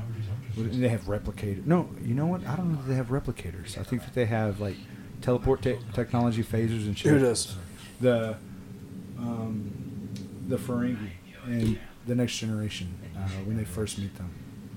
[0.56, 1.64] they have replicators.
[1.64, 2.46] No, you know what?
[2.46, 3.78] I don't know if they have replicators.
[3.78, 4.76] I think that they have like
[5.22, 7.12] teleport te- technology, phasers, and shit.
[7.12, 7.56] Who does?
[8.00, 8.36] The
[9.18, 9.70] um,
[10.48, 11.10] the Ferengi
[11.46, 14.30] and the next generation uh, when they first meet them.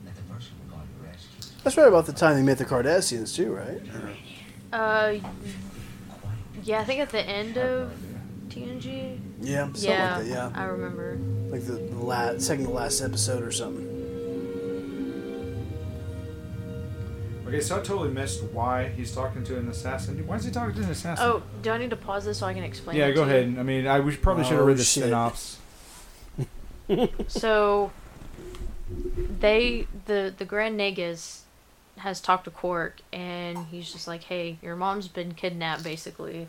[0.05, 2.65] That the person we're going to rescue That's right about the time they met the
[2.65, 3.81] Cardassians too, right?
[4.71, 5.19] Uh,
[6.63, 7.91] yeah, I think at the end of
[8.49, 9.19] TNG.
[9.41, 10.31] Yeah, something yeah, like that.
[10.31, 11.17] Yeah, I remember.
[11.49, 13.91] like the, the last, second to last episode or something.
[17.47, 20.25] Okay, so I totally missed why he's talking to an assassin.
[20.25, 21.25] Why is he talking to an assassin?
[21.25, 22.97] Oh, do I need to pause this so I can explain?
[22.97, 23.37] yeah, it go to you?
[23.37, 23.59] ahead.
[23.59, 25.03] I mean, I we probably should have Oh, read the oh, shit.
[25.03, 25.59] synopsis.
[27.27, 27.91] So
[29.39, 31.41] they the the Grand Nagus
[31.97, 36.47] has talked to Quark and he's just like, "Hey, your mom's been kidnapped basically,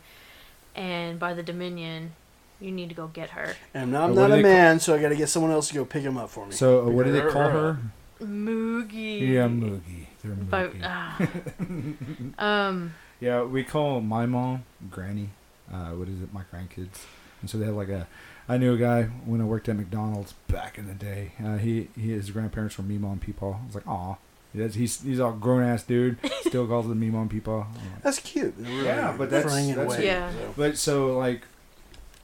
[0.74, 2.12] and by the Dominion,
[2.61, 4.94] you need to go get her." And Uh, I'm not a they call- man, so
[4.94, 6.52] I got to get someone else to go pick him up for me.
[6.52, 7.78] So, uh, what do they call her?
[8.20, 9.20] Moogie.
[9.28, 10.06] Yeah, Moogie.
[10.22, 10.80] They're But, Moogie.
[12.38, 12.38] ah.
[12.68, 12.94] um.
[13.20, 15.30] yeah, we call my mom Granny.
[15.72, 16.32] Uh, what is it?
[16.32, 17.04] My grandkids.
[17.40, 18.06] And so they have like a.
[18.48, 21.32] I knew a guy when I worked at McDonald's back in the day.
[21.44, 23.61] Uh, he, he his grandparents were Meemaw and Peepaw.
[23.62, 24.16] I was like, aw.
[24.57, 26.19] He's he's, he's all grown ass dude.
[26.40, 27.66] Still calls them Meemaw and Peepaw.
[27.66, 28.55] I'm like, That's cute.
[28.59, 30.07] Really Yeah, but that's- throwing it that's- away.
[30.07, 30.31] Yeah.
[30.31, 30.55] so.
[30.57, 31.42] But so like,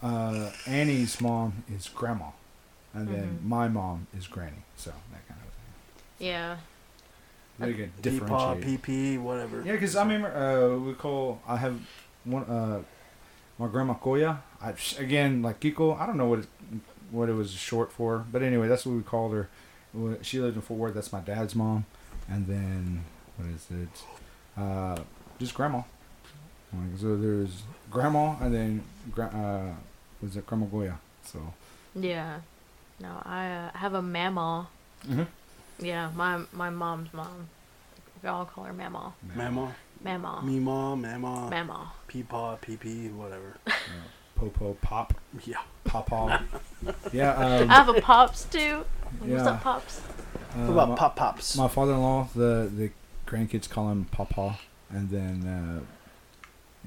[0.03, 2.27] uh, Annie's mom is grandma,
[2.95, 3.49] and then Mhm.
[3.49, 4.65] my mom is granny.
[4.77, 5.47] So that kind of
[6.19, 6.27] thing.
[6.29, 6.57] Yeah.
[7.59, 8.61] They get Peepaw.
[8.63, 9.63] PP, whatever.
[9.65, 11.79] Yeah, because I remember uh, we call I have
[12.25, 12.83] one uh,
[13.59, 14.39] my grandma Koya.
[14.61, 16.47] I, again, like Kiko, I don't know what it,
[17.11, 19.49] what it was short for, but anyway, that's what we called her.
[20.23, 20.95] She lived in Fort Worth.
[20.95, 21.85] That's my dad's mom,
[22.29, 23.05] and then
[23.37, 24.05] what is it?
[24.61, 24.97] Uh,
[25.39, 25.83] just grandma.
[26.73, 29.75] Like, so there's grandma, and then gra- uh,
[30.23, 30.99] was it grandma Goya?
[31.25, 31.39] So
[31.95, 32.41] Yeah.
[33.01, 34.69] No, I uh, have a mama.
[35.07, 35.27] Mhm.
[35.81, 37.49] Yeah, my my mom's mom.
[38.23, 39.13] We all call her mama.
[39.35, 40.41] Mama, Mama.
[40.45, 41.93] Meemaw, Mama, Mama.
[42.09, 43.57] Peepaw, PP, whatever.
[44.37, 45.63] Popo Pop Yeah.
[45.85, 46.43] Papa.
[47.13, 47.33] yeah.
[47.35, 48.85] Um, I have a pops too.
[49.19, 49.51] What's Yeah.
[49.51, 50.01] up, pops?
[50.55, 51.57] Uh, What about my- Pop Pops?
[51.57, 52.91] My father-in-law, the the
[53.27, 54.59] grandkids call him Papa,
[54.91, 55.81] and then uh,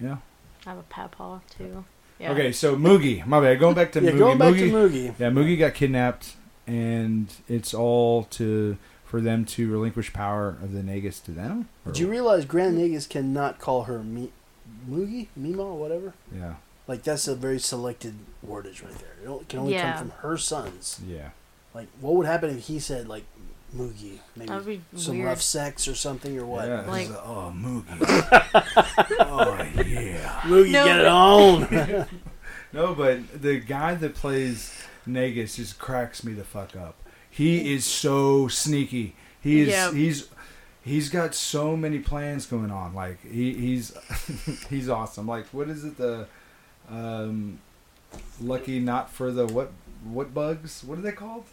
[0.02, 0.18] yeah.
[0.66, 1.86] I have a papaw too.
[2.20, 2.32] Yeah.
[2.32, 3.60] Okay, so Moogie, my bad.
[3.60, 4.18] Going back to yeah, Moogie.
[4.18, 5.14] going back Moogie, to Moogie.
[5.20, 6.34] Yeah, Moogie got kidnapped,
[6.66, 11.70] and it's all to for them to relinquish power of the Nagus to them.
[11.86, 14.32] Or- Did you realize Grand Nagus cannot call her me,
[14.90, 16.14] Moogie, Mima, or whatever?
[16.36, 16.56] yeah,
[16.88, 19.14] Like that's a very selected wordage right there.
[19.24, 19.94] It o- can only Yeah.
[19.94, 21.00] come from her sons.
[21.08, 21.30] yeah.
[21.76, 23.26] Like, what would happen if he said like
[23.74, 24.20] Moogie?
[24.36, 25.28] Maybe That would be some weird.
[25.30, 26.68] rough sex or something or what?
[26.68, 27.86] Yeah, Like- it's like, oh Moogie.
[29.20, 30.42] oh yeah.
[30.44, 32.08] Moogie, No, get it on.
[32.74, 34.74] No, but the guy that plays
[35.08, 36.96] Nagus just cracks me the fuck up.
[37.30, 39.16] He is so sneaky.
[39.40, 39.70] He is.
[39.70, 39.92] Yeah.
[39.94, 40.30] He's.
[40.84, 42.94] He's got so many plans going on.
[42.94, 43.96] Like he, he's
[44.70, 45.26] he's awesome.
[45.26, 45.98] Like what is it?
[45.98, 46.28] The
[46.90, 47.60] um,
[48.42, 49.72] lucky not for the what
[50.04, 50.84] what bugs?
[50.84, 51.46] What are they called?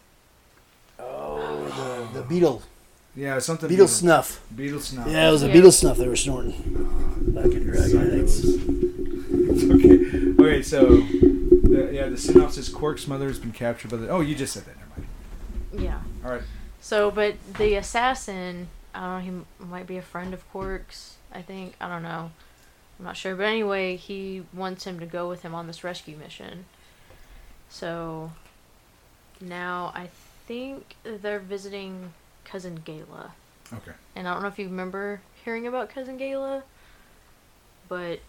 [1.03, 2.63] Oh, the, the beetle,
[3.15, 3.69] Yeah, something.
[3.69, 4.41] beetle snuff.
[4.55, 5.07] Beetle snuff.
[5.09, 5.53] Yeah, it was a Yeah.
[5.55, 6.53] beetle snuff they were snorting.
[7.35, 8.45] Fucking dragon heads.
[9.71, 9.99] okay.
[10.43, 10.63] Okay.
[10.63, 14.09] So, the, yeah, the synopsis: Quark's mother has been captured by the.
[14.09, 14.77] Oh, you just said that.
[14.77, 15.85] Never mind.
[15.85, 16.01] Yeah.
[16.25, 16.43] All right.
[16.81, 21.43] So, but the assassin, I don't know, he might be a friend of Quark's, I
[21.43, 21.75] think.
[21.81, 22.33] I don't know.
[22.99, 23.37] I'm not sure.
[23.37, 26.65] But anyway, he wants him to go with him on this rescue mission.
[27.71, 28.33] So,
[29.41, 30.09] now I
[30.53, 32.13] think they're visiting
[32.45, 33.31] Cousin Gaila.
[33.73, 33.93] Okay.
[34.15, 36.63] And I don't know if you remember hearing about Cousin Gaila,
[37.89, 38.21] but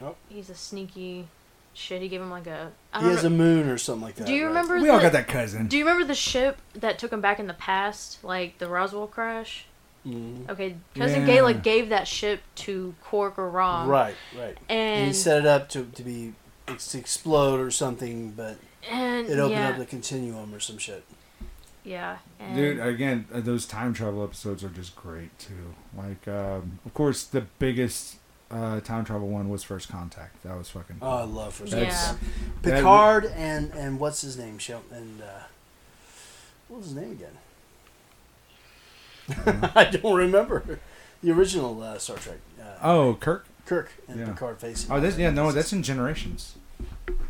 [0.00, 0.16] Nope.
[0.30, 1.28] he's a sneaky
[1.74, 2.00] shit.
[2.00, 2.72] He gave him like a.
[2.92, 3.28] I He don't has know.
[3.28, 4.26] a moon or something like that.
[4.26, 4.48] Do you right?
[4.48, 4.78] remember?
[4.80, 5.66] We all got that cousin.
[5.66, 9.06] Do you remember the ship that took him back in the past, like the Roswell
[9.06, 9.66] crash?
[10.06, 10.48] Mhm.
[10.48, 11.34] Okay, cousin Yeah.
[11.34, 14.56] Gaila gave that ship to Quark or Rom, Right, right.
[14.70, 16.32] And, And he set it up to, to be
[16.66, 18.56] to explode or something, but
[18.90, 21.04] and it opened yeah, up the continuum or some shit.
[21.84, 25.74] yeah, and Dude, again, uh, those time travel episodes are just great too.
[25.96, 28.16] Like, um, of course, the biggest
[28.50, 30.42] uh, time travel one was First Contact.
[30.42, 30.96] That was fucking.
[31.02, 32.24] Oh, I love First That's- Contact.
[32.62, 34.58] that- Picard and and what's his name?
[34.58, 35.44] Shel- and uh,
[36.68, 37.36] what was his name again?
[39.74, 40.80] I don't remember.
[41.22, 42.38] The original uh, Star Trek.
[42.60, 43.46] Uh, Oh, Kirk.
[43.64, 44.26] Kirk and yeah.
[44.26, 44.90] Picard facing.
[44.90, 46.56] Oh, this, yeah, no, that's in Generations.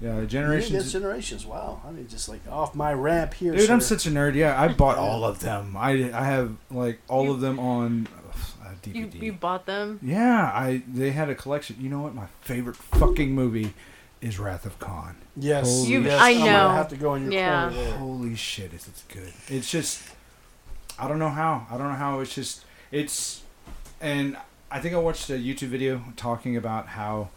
[0.03, 0.31] Yeah, Generations.
[0.33, 0.73] Generations.
[0.73, 1.47] That's generations.
[1.47, 1.81] Wow.
[1.87, 3.55] I mean, just like off my ramp here.
[3.55, 4.35] Dude, I'm such a nerd.
[4.35, 5.77] Yeah, I bought all of them.
[5.77, 8.09] I, I have like all You- of them on
[8.65, 9.23] uh, DVD.
[9.23, 10.01] you bought them.
[10.03, 11.77] yeah, I they had a collection.
[11.79, 12.15] You know what?
[12.15, 13.75] My favorite fucking movie
[14.21, 15.17] is Wrath of Khan.
[15.37, 15.87] Yes.
[15.87, 16.69] You- yes, I I'm know.
[16.71, 17.71] have to go in your Yeah.
[17.73, 17.91] corner.
[17.99, 19.33] Holy shit, is it's good.
[19.49, 20.03] It's just
[20.99, 21.67] I don't know how.
[21.71, 23.43] I don't know how it's just it's
[24.01, 24.37] and
[24.71, 27.29] I think I watched a YouTube video talking about how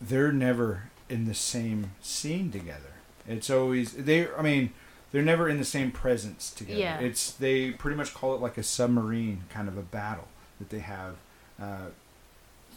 [0.00, 2.92] they're never in the same scene together.
[3.28, 4.72] It's always they I mean,
[5.10, 6.80] they're never in the same presence together.
[6.80, 6.98] Yeah.
[7.00, 10.80] It's they pretty much call it like a submarine kind of a battle that they
[10.80, 11.14] have
[11.60, 11.86] uh,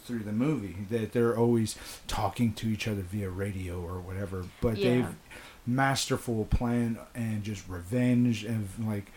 [0.06, 1.76] through the movie that they're always
[2.08, 4.89] talking to each other via radio or whatever but Yeah.
[4.89, 5.15] they've
[5.65, 9.12] masterful plan and just revenge and like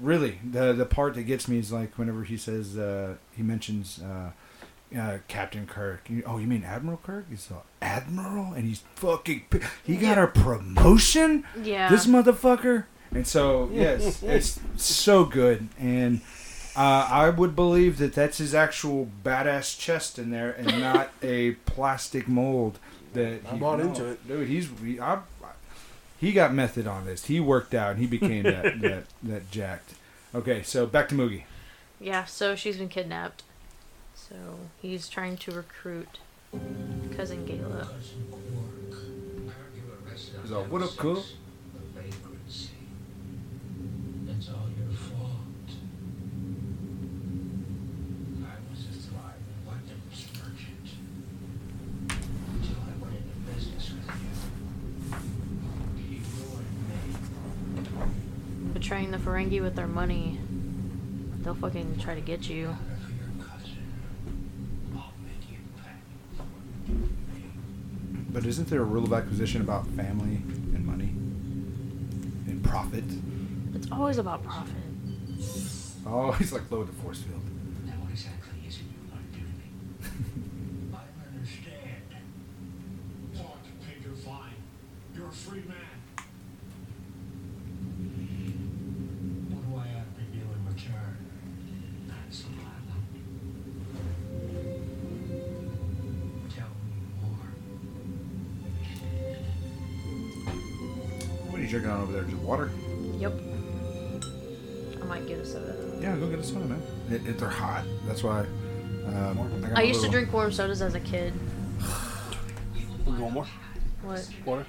[0.00, 4.00] really the the part that gets me is like whenever he says uh, he mentions
[4.02, 4.30] uh,
[4.96, 6.08] uh, Captain Kirk.
[6.08, 7.26] You- Oh, you mean Admiral Kirk?
[7.30, 9.42] He's uh, Admiral, and he's fucking.
[9.84, 11.44] He got a promotion.
[11.62, 12.84] Yeah, This motherfucker.
[13.14, 16.22] And so yes, it's so good, and
[16.74, 21.52] uh, I would believe that that's his actual badass chest in there, and not a
[21.66, 22.78] plastic mold.
[23.12, 24.26] That I he- bought no, into it.
[24.26, 24.48] dude.
[24.48, 25.18] He's he, I,
[26.18, 27.26] he got method on this.
[27.26, 29.92] He worked out, and he became that that that jacked.
[30.34, 31.42] Okay, so back to Moogie.
[32.00, 32.24] yeah.
[32.24, 33.42] So she's been kidnapped.
[34.14, 34.34] So
[34.80, 36.18] he's trying to recruit
[37.16, 37.86] cousin Gaila.
[37.86, 41.24] Cousin Quark, aren't you arrested on He's all, "What up, six cool?" of
[41.94, 42.70] Vagrancy.
[44.28, 45.70] It's all your fault.
[48.42, 50.88] I was a thriving weapons merchant.
[52.52, 55.16] Until I went into business with you.
[55.96, 58.72] He ruined me.
[58.74, 60.38] betraying the Ferengi with their money.
[61.42, 62.68] They'll fucking try to get you.
[62.68, 63.78] Out of your cousin.
[64.94, 65.96] I'll make you pay
[66.36, 66.46] for
[66.92, 67.08] me.
[68.32, 70.36] But isn't there a rule of acquisition about family
[70.74, 71.10] and money
[72.50, 73.04] and profit?
[73.74, 74.74] It's always about profit.
[76.06, 77.42] Oh, he's like low at the force field.
[110.56, 111.32] To little- drink warm sodas as a kid.
[113.06, 113.46] We'll more
[114.02, 114.28] What?
[114.44, 114.66] water.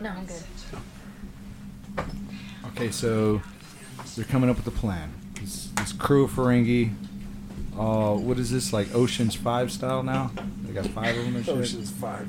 [0.00, 0.42] No, I'm good.
[2.68, 3.42] Okay, so
[4.16, 5.12] they're coming up with a plan.
[5.34, 6.94] This, this crew of Ferengi.
[7.78, 10.30] Uh, what is this like Ocean's Five style now?
[10.64, 11.54] They got five of them and shit.
[11.54, 12.28] Ocean's five.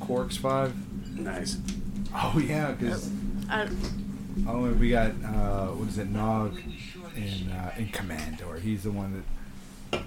[0.00, 0.74] Quarks Five.
[1.18, 1.58] Nice.
[2.14, 3.10] Oh yeah, because
[3.48, 3.68] I,
[4.46, 6.58] oh we got uh, what is it Nog
[7.16, 9.24] in uh, in command, or he's the one
[9.92, 10.02] that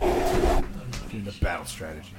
[0.00, 2.14] doing the battle strategy.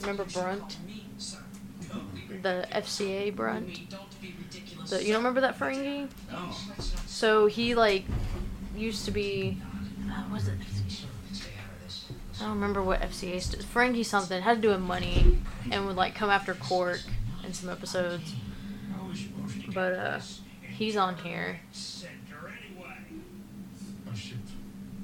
[0.00, 0.76] remember Brunt?
[2.42, 3.78] The FCA Brunt?
[4.88, 6.08] The, you don't remember that Ferengi?
[7.06, 8.04] So he, like,
[8.76, 9.58] used to be.
[10.10, 10.58] Uh, was it?
[12.40, 13.60] I don't remember what FCA stood.
[13.60, 14.42] Ferengi something.
[14.42, 15.38] Had to do with money.
[15.70, 17.00] And would, like, come after Quark
[17.44, 18.34] in some episodes.
[19.72, 20.20] But, uh,
[20.70, 21.60] he's on here.
[21.72, 22.10] Center
[22.48, 22.96] anyway.
[24.10, 24.38] A ship.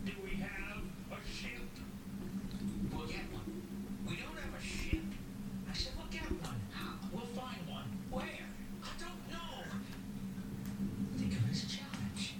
[0.04, 0.50] Do we have
[1.12, 1.50] a ship?
[2.92, 3.62] We'll get one.
[4.06, 5.00] We don't have a ship.
[5.70, 6.60] I said we'll get one.
[6.72, 6.94] How?
[7.12, 7.84] We'll find one.
[8.10, 8.24] Where?
[8.24, 9.62] I don't know.
[11.16, 12.34] Think of it as a challenge.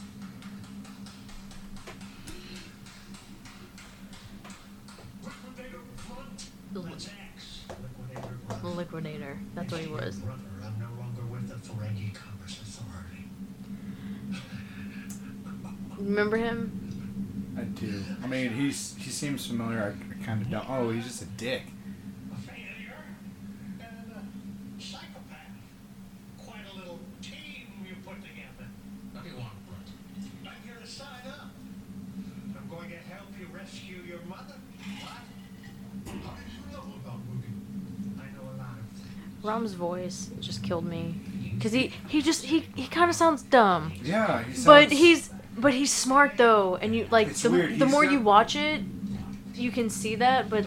[5.24, 6.90] Liquidator Brunt.
[6.90, 7.60] That's X.
[7.70, 8.62] Liquidator Brother.
[9.54, 10.20] That's what he was.
[15.98, 17.54] Remember him?
[17.58, 18.04] I do.
[18.22, 19.82] I mean, he's he seems familiar.
[19.82, 20.70] I, I kind of don't.
[20.70, 21.62] Oh, he's just a dick.
[22.32, 22.94] A failure.
[23.80, 25.58] And a psychopath.
[26.38, 28.70] Quite a little team you put together.
[29.12, 29.88] What do you want, Brunt?
[30.46, 31.50] I'm here to sign up.
[32.56, 34.54] I'm going to help you rescue your mother.
[35.00, 35.22] What?
[36.06, 38.20] How did you know about Moogie?
[38.20, 39.44] I know a lot of things.
[39.44, 41.14] Rom's voice just killed me.
[41.60, 43.92] Cause he, he just he, he kind of sounds dumb.
[44.02, 47.84] Yeah, he But he's but he's smart though, and you like It's the, weird, the
[47.86, 48.82] he's more got- you watch it,
[49.54, 50.48] you can see that.
[50.48, 50.66] But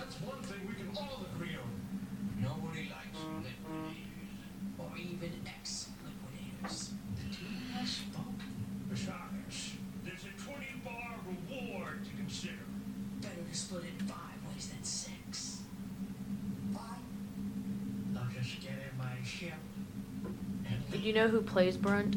[21.12, 22.16] you know who plays Brunt?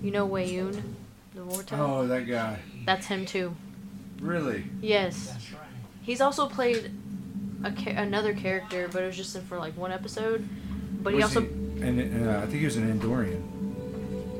[0.00, 0.80] You know Weyoun,
[1.34, 1.72] the Vorta.
[1.76, 2.60] Oh, that guy.
[2.84, 3.52] That's him too.
[4.20, 4.62] Really?
[4.80, 5.60] Yes, That's right.
[6.02, 6.92] he's also played
[7.64, 10.48] a cha- another character, but it was just in for like one episode.
[11.02, 11.40] But he Was also
[11.80, 13.42] and uh, I think he was an Andorian.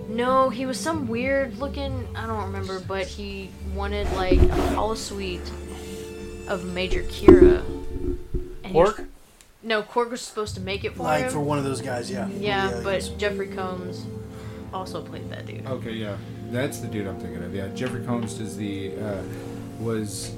[0.08, 2.06] no, he was some weird looking.
[2.14, 4.46] I don't remember, but he wanted like a
[4.76, 5.50] holosuite
[6.46, 7.64] of Major Kira.
[8.62, 9.08] And he was- Quark?
[9.66, 11.32] No, Quark was supposed to make it for Like him.
[11.32, 12.28] for one of those guys, yeah.
[12.28, 13.08] yeah, One of the but aliens.
[13.20, 14.06] Jeffrey Combs
[14.72, 15.66] also played that dude.
[15.66, 16.16] Okay, yeah,
[16.50, 17.52] that's the dude I'm thinking of.
[17.54, 19.22] Yeah, Jeffrey Combs is the uh,
[19.80, 20.32] was.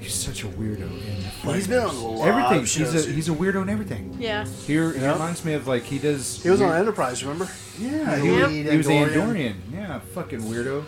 [0.00, 2.54] He's such a weirdo in he's been on a lot everything.
[2.58, 3.06] of He's shows.
[3.08, 4.14] a he's a weirdo in everything.
[4.20, 4.44] Yeah.
[4.66, 5.14] Here, he Yeah.
[5.14, 6.42] reminds me of like he does.
[6.42, 7.48] he was on Enterprise, remember?
[7.78, 9.14] Yeah, the he, was- lead he was the Andorian.
[9.14, 9.54] Andorian.
[9.72, 10.84] Yeah, fucking weirdo.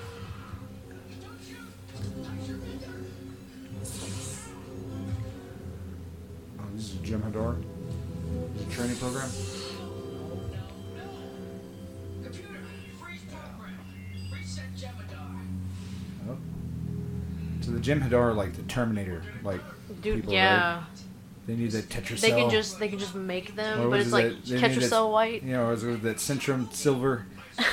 [7.07, 7.63] Jem'Hadar.
[8.57, 9.31] The training program.
[12.25, 12.49] Computer,
[13.01, 13.79] freeze program.
[14.33, 15.41] Reset Jem'Hadar.
[16.29, 16.37] Oh.
[17.61, 19.61] So the Jem'Hadar like the Terminator, like
[20.03, 20.39] Dude, people, right?
[20.39, 20.83] yeah.
[21.47, 22.21] They need that ketracel.
[22.23, 24.61] They can just they can just make them, Or but it's it like that- they
[24.69, 25.45] need that- white.
[25.45, 27.25] You know, or is it that Centrum Silver?
[27.59, 27.65] I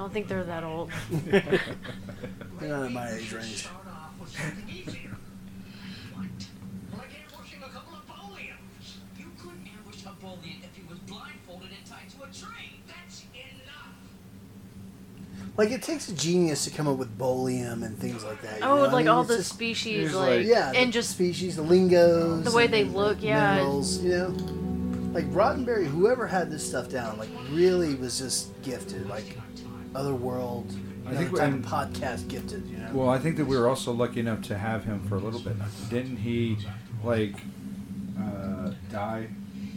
[0.00, 0.92] don't think they're that old.
[1.26, 1.60] They're
[2.68, 3.66] not in my age range.
[12.40, 12.80] tree.
[12.86, 13.92] That's enough.
[15.56, 18.62] Like it takes a genius to come up with Bolium and things like that.
[18.62, 18.84] Oh, know?
[18.84, 21.56] I like mean, all it's the just- species, like, like- yeah, and the just species,
[21.56, 23.56] the lingos, The way and they look, yeah.
[23.56, 24.28] minerals, you know,
[25.12, 25.86] like Roddenberry.
[25.86, 29.36] Whoever had this stuff down, like really was just gifted, like
[29.94, 30.66] otherworld,
[31.06, 32.90] I think type when- of podcast gifted, you know.
[32.92, 35.40] Well, I think that we were also lucky enough to have him for a little
[35.40, 35.56] bit.
[35.90, 36.56] Didn't he,
[37.02, 37.34] like,
[38.18, 39.28] uh, die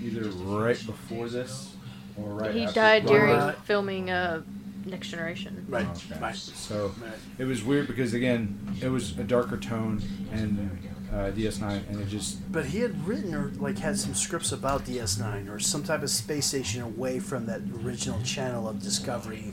[0.03, 1.70] either right before this
[2.17, 2.75] or right he after?
[2.75, 4.41] died Right during around- filming uh,
[4.85, 5.65] Next Generation.
[5.69, 6.19] right, Okay.
[6.19, 6.35] right.
[6.35, 7.11] So Right.
[7.37, 10.01] it was weird because again, it was a darker tone
[10.31, 10.79] and
[11.13, 14.85] uh, DS9, and it just But he had written or like had some scripts about
[14.85, 19.51] DS9 or some type of space station away from that original channel of Discovery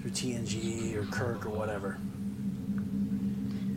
[0.00, 1.98] through TNG or Kirk or whatever.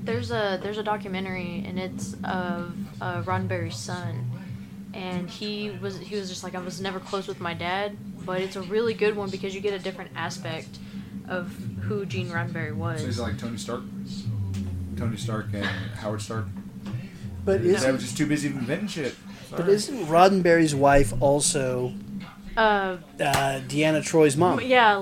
[0.06, 4.30] There's a there's a documentary and it's of uh, Roddenberry's son,
[4.94, 8.42] and he was he was just like I was never close with my dad, but
[8.42, 10.68] it's a really good one because you get a different aspect
[11.28, 13.00] of who Gene Roddenberry was.
[13.02, 13.82] So he's like Tony Stark.
[14.98, 16.46] Tony Stark and Howard Stark.
[17.46, 19.16] But They were isn't just too busy inventing shit.
[19.52, 21.94] but isn't Roddenberry's wife also
[22.56, 22.98] uh, uh,
[23.68, 24.62] Deanna Troi's mom?
[24.62, 24.96] yeah,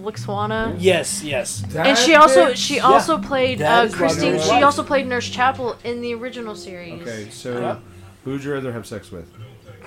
[0.00, 0.76] Lwaxana.
[0.78, 1.62] Yes, yes.
[1.74, 4.40] And she That also she also played uh, Christine.
[4.40, 7.00] She also played Nurse Chapel in the original series.
[7.02, 7.80] Okay, so
[8.26, 8.32] Yeah.
[8.32, 9.32] who'd you rather have sex with?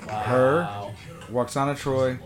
[0.08, 0.68] Her,
[1.30, 2.18] Lwaxana Troi,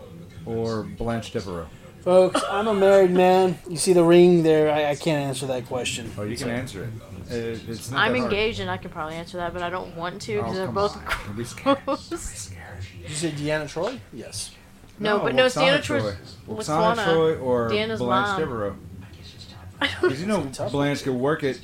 [0.45, 1.67] or Blanche Devereaux?
[2.01, 3.57] Folks, I'm a married man.
[3.67, 4.71] You see the ring there?
[4.71, 6.11] I, I can't answer that question.
[6.17, 7.33] Oh, you can answer it.
[7.33, 8.31] It- it's not I'm that hard.
[8.33, 10.67] engaged and I can probably answer that, but I don't want to Oh, because they're
[10.67, 11.03] both on.
[11.25, 11.79] Don't be scared.
[11.85, 12.51] gross.
[13.01, 13.99] You said Deanna Troi?
[14.13, 14.51] Yes.
[14.99, 16.15] No, but no, it's Deanna Troi.
[16.47, 17.03] Lwaxana Lwaxana.
[17.05, 18.39] Troi or Deanna's Blanche mom.
[18.39, 18.75] Devereaux.
[20.01, 20.41] Because you know
[20.71, 21.59] Blanche could work it.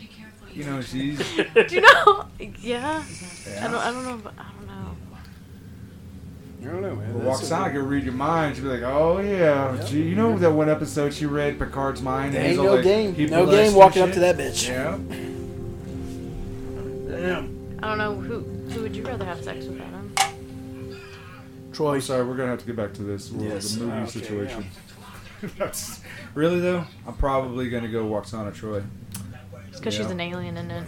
[0.54, 1.18] You know she's.
[1.36, 2.26] Do you know?
[2.40, 3.04] Yeah.
[3.48, 3.68] Yeah.
[3.68, 3.76] I don't.
[3.76, 4.18] I don't know.
[4.24, 4.96] But I don't know.
[6.62, 7.24] I don't know, man.
[7.24, 8.56] Well, Lwaxana could read your mind.
[8.56, 9.88] She'd be like, "Oh yeah, Yep.
[9.88, 12.84] gee, you know that one episode she read Picard's mind." There and ain't no like,
[12.84, 13.16] game.
[13.30, 14.68] No game and walking up to that bitch.
[14.68, 14.98] Yeah.
[17.10, 17.80] Damn.
[17.82, 18.40] I don't know who.
[18.72, 20.14] Who would you rather have sex with, Adam?
[21.72, 21.96] Troi.
[21.96, 23.32] I'm sorry, we're gonna have to get back to this.
[23.32, 23.76] Well, Yes.
[23.76, 24.66] The movie ah, Okay, situation.
[25.58, 26.02] That's-
[26.36, 28.84] really though, I'm probably gonna go Lwaxana Troi.
[29.72, 30.86] It's because she's an alien, and then.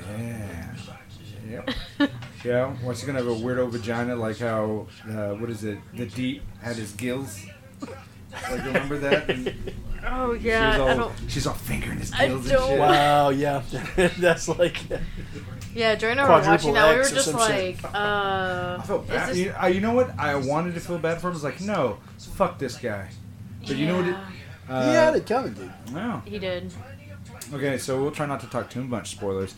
[1.50, 1.62] Yeah.
[2.00, 2.10] Yep.
[2.44, 2.74] Yeah.
[2.82, 5.78] What's she gonna have a weirdo vagina like how uh, what is it?
[5.94, 7.40] The deep had his gills.
[7.80, 9.30] Like remember that?
[9.30, 9.54] And
[10.06, 10.72] oh yeah.
[10.72, 11.14] was all, I don't.
[11.30, 12.80] She's all fingering his gills and don't- shit.
[12.80, 13.62] Wow, yeah.
[14.20, 14.78] That's like.
[15.74, 17.86] Yeah, during our watching Quadruple that, we were just like, shit.
[17.96, 18.78] uh.
[18.80, 19.30] I felt bad.
[19.30, 20.14] this- You, you know what?
[20.20, 21.32] I wanted to feel bad for him.
[21.32, 21.98] I was like, no,
[22.36, 23.10] fuck this guy.
[23.66, 24.08] But you know what?
[24.10, 24.16] It,
[24.68, 25.72] uh, he had it coming, dude.
[25.94, 26.22] Wow.
[26.26, 26.74] He did.
[27.54, 29.56] Okay, so we'll try not to talk too much spoilers.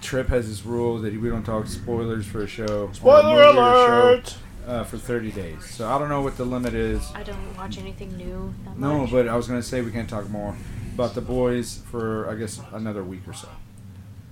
[0.00, 2.90] Trip has this rule that we don't talk spoilers for a show.
[3.02, 5.64] or a movie or a show, uh, for 30 days.
[5.64, 7.02] So I don't know what the limit is.
[7.14, 8.54] I don't watch anything new.
[8.64, 9.10] That No, much.
[9.10, 10.54] but I was gonna say we can't talk more
[10.94, 13.48] about the boys for I guess another week or so.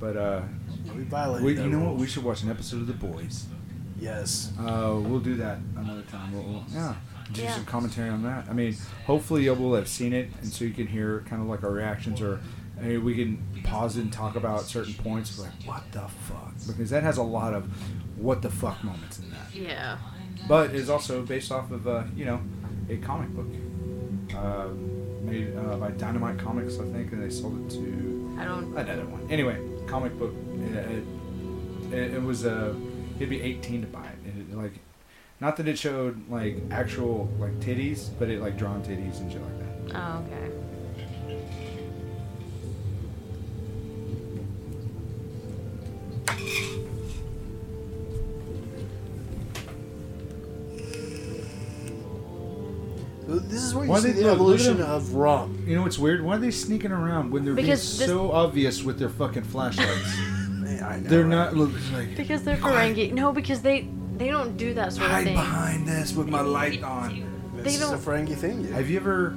[0.00, 0.42] But uh,
[0.96, 1.96] We violated we, you know what?
[1.96, 3.46] We should watch an episode of the boys.
[4.00, 4.52] Yes.
[4.58, 6.32] Uh, we'll do that another time.
[6.32, 6.94] We'll, we'll- yeah,
[7.32, 7.54] do Yeah.
[7.54, 8.46] some commentary on that.
[8.48, 11.48] I mean, hopefully you will have seen it, and so you can hear kind of
[11.48, 12.40] like our reactions, or
[12.78, 15.38] I mean, we can pause it and talk about certain points.
[15.38, 16.52] Like, what the fuck?
[16.66, 17.64] Because that has a lot of
[18.18, 19.54] what the fuck moments in that.
[19.54, 19.98] Yeah.
[20.48, 22.40] But it's also based off of uh, you know
[22.90, 23.46] a comic book
[24.36, 24.68] uh,
[25.22, 28.76] made uh, by Dynamite Comics, I think, and they sold it to I don't.
[28.76, 29.26] another one.
[29.30, 29.56] Anyway,
[29.86, 30.34] comic book.
[30.58, 31.04] It,
[31.92, 32.74] it, it was uh,
[33.16, 34.18] it'd be 18 to buy it.
[34.32, 34.72] And it, like,
[35.40, 39.40] not that it showed like actual like titties, but it like drawn titties and shit
[39.42, 39.58] like
[39.90, 39.96] that.
[39.96, 41.54] Oh, okay.
[53.26, 54.90] This is where you Why see they- the look, look at evolution them.
[54.90, 55.58] of rum.
[55.66, 56.22] You know what's weird?
[56.22, 59.44] Why are they sneaking around when they're Because being this- so obvious with their fucking
[59.44, 60.18] flashlights?
[60.50, 61.28] Man, I know, they're right?
[61.30, 62.96] not look it's like Because they're Quiet.
[62.96, 63.12] Ferengi.
[63.14, 65.16] No, because they they don't do that sort of thing.
[65.16, 65.34] hide thing.
[65.36, 67.24] behind this with my light on.
[67.56, 68.62] This They is a don't- Ferengi thing.
[68.62, 68.72] dude.
[68.72, 69.36] Have you ever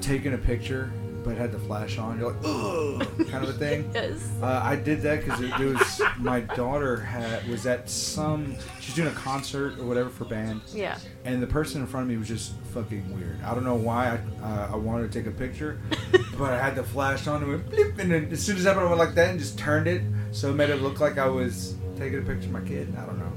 [0.00, 0.90] taken a picture
[1.24, 2.18] but had the flash on?
[2.20, 3.90] You're like, ugh, kind of a thing.
[3.92, 4.28] Yes.
[4.40, 8.94] Uh, I did that because it, it was my daughter had was at some she's
[8.94, 10.98] doing a concert or whatever for band, Yeah.
[11.24, 13.42] and the person in front of me was just fucking weird.
[13.44, 15.80] I don't know why I uh, I wanted to take a picture,
[16.38, 18.76] but I had the flash on and went bleep, and then as soon as I
[18.76, 21.74] went like that and just turned it, so it made it look like I was
[21.98, 22.94] taking a picture of my kid.
[22.96, 23.32] I don't know.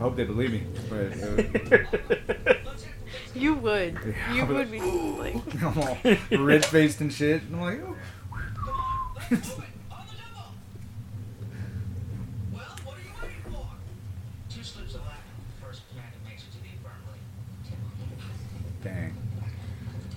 [0.00, 2.54] I hope they believe me, but it uh,
[3.34, 3.98] You would.
[4.02, 5.34] Yeah, You I'll be would be like.
[5.34, 7.42] was, I'm all red faced and shit.
[7.42, 7.88] And I'm like, oh.
[7.90, 7.96] On
[9.30, 9.60] the double.
[12.50, 13.66] Well, what are you waiting for?
[14.48, 15.62] Two slips of latinum.
[15.62, 17.20] First planet makes it to the infirmary.
[18.82, 19.16] dang.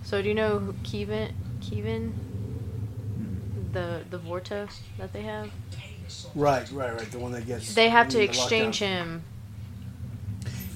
[0.04, 1.34] So do you know who Keevan?
[1.60, 2.12] Keevan?
[2.14, 3.74] Hmm.
[3.74, 5.52] The the Vorta that they have.
[6.36, 7.12] Right, right, right.
[7.12, 7.76] The one that gets.
[7.76, 8.88] They have to exchange lockdown.
[8.88, 9.24] him.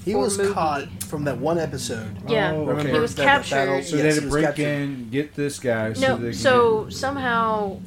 [0.08, 0.52] He was movie.
[0.52, 2.16] caught from that one episode.
[2.28, 2.52] Yeah.
[2.52, 2.92] Oh, okay.
[2.92, 3.74] He was that- that battle?
[3.76, 3.88] captured.
[3.88, 4.62] So Yes, they had to break captured.
[4.66, 5.92] in, get this guy.
[5.92, 7.78] So No, they can so somehow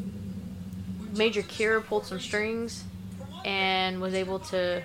[1.15, 2.84] Major Kira pulled some strings
[3.45, 4.82] and was able to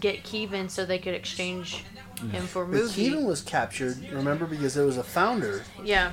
[0.00, 1.84] get Keevan so they could exchange
[2.18, 3.10] him for But movie.
[3.10, 3.96] Keevan was captured.
[4.12, 5.64] Remember because there was a founder.
[5.84, 6.12] Yeah,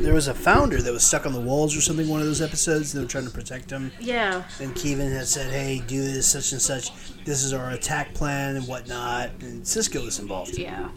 [0.00, 2.08] There was a founder that was stuck on the walls or something.
[2.08, 2.92] One of those episodes.
[2.92, 3.92] They were trying to protect him.
[4.00, 4.42] yeah.
[4.60, 6.90] And Keevan had said, "Hey, do this, such and such.
[7.24, 10.56] This is our attack plan and whatnot." And Sisko was involved.
[10.58, 10.88] Yeah.
[10.88, 10.90] A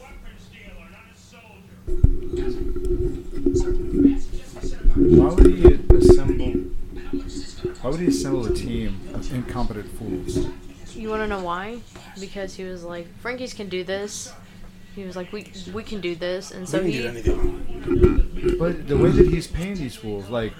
[0.00, 2.02] weapons dealer, not a soldier.
[4.94, 6.52] Why would he assemble?
[7.80, 10.46] Why would he assemble a team of incompetent fools?
[10.94, 11.78] You want to know why?
[12.20, 14.32] Because he was like, Frankie's can do this.
[14.94, 18.56] He was like, we we can do this, and so we can he do anything.
[18.58, 20.52] But the way that he's paying these fools, like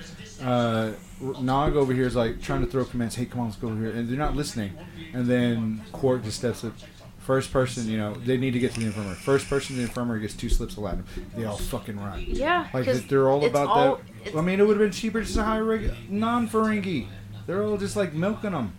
[0.43, 3.15] uh, Nog over here is like trying to throw commands.
[3.15, 4.73] Hey, come on, let's go over here, and they're not listening.
[5.13, 6.73] And then Quark just steps up.
[7.19, 9.15] First person, you know, they need to get to the infirmary.
[9.15, 11.05] First person to the infirmary gets two slips of latinum.
[11.37, 12.25] They all fucking run.
[12.27, 14.35] yeah, like they're all about all- that.
[14.35, 17.07] I mean, it would have been cheaper just to hire reg- non-Ferengi.
[17.47, 18.73] They're all just like milking them.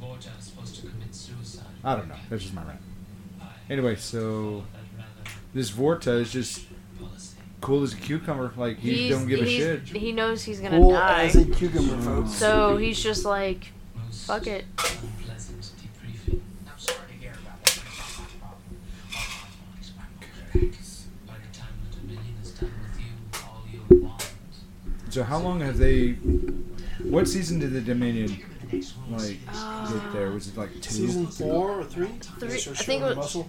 [0.00, 1.66] Vorta is supposed to commit suicide.
[1.84, 2.14] I don't know.
[2.30, 2.80] That's just my rant.
[3.70, 4.64] Anyway, so
[5.54, 6.64] this Vorta is just
[7.60, 8.52] cool as a cucumber.
[8.56, 9.82] Like he he's- don't give a shit.
[9.88, 12.32] He knows he's gonna Cool die, as a cucumber, folks.
[12.34, 13.72] so he's just like,
[14.10, 14.64] fuck it.
[14.78, 16.40] unpleasant debriefing.
[16.66, 17.78] I'm sorry to hear about that.
[21.26, 24.30] By the time the Dominion is done with you, all you'll want.
[25.10, 26.12] So how long have they?
[27.02, 28.38] What season did the Dominion
[29.10, 29.38] like
[29.90, 30.30] get there?
[30.30, 30.90] Was it like two?
[30.92, 32.06] Season four or three?
[32.38, 33.48] Three- I think it was- muscle.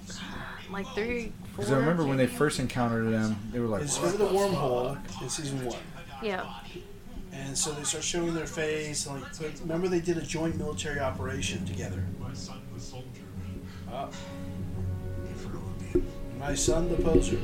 [0.71, 1.32] like three.
[1.55, 5.21] Because I remember when they first encountered them, they were like, It's remember the wormhole
[5.21, 5.78] in season one.
[6.24, 6.45] Yeah,
[7.32, 9.05] And so they start showing their face.
[9.05, 12.03] and, Like, but remember they did a joint military operation together.
[13.91, 14.09] Ah.
[16.39, 17.38] My son, the poser.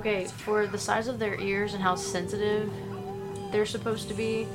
[0.00, 2.72] Okay, for the size of their ears and how sensitive
[3.52, 4.46] they're supposed to be,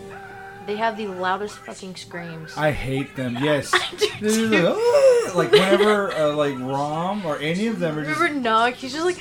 [0.65, 2.57] they have the loudest fucking screams.
[2.57, 3.37] I hate them.
[3.39, 3.71] Yes,
[4.19, 4.63] do too.
[4.63, 8.73] like, "Ah!" like whenever uh, like Rom or any of them are just Remember Nog?
[8.73, 9.19] He's just like,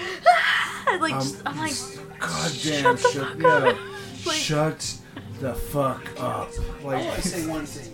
[1.01, 3.77] like Um, just, I'm like, God damn, shut the shut, fuck yeah, up.
[4.27, 4.97] Like- shut
[5.41, 6.49] the fuck up.
[6.81, 7.94] I want to Like, say one thing.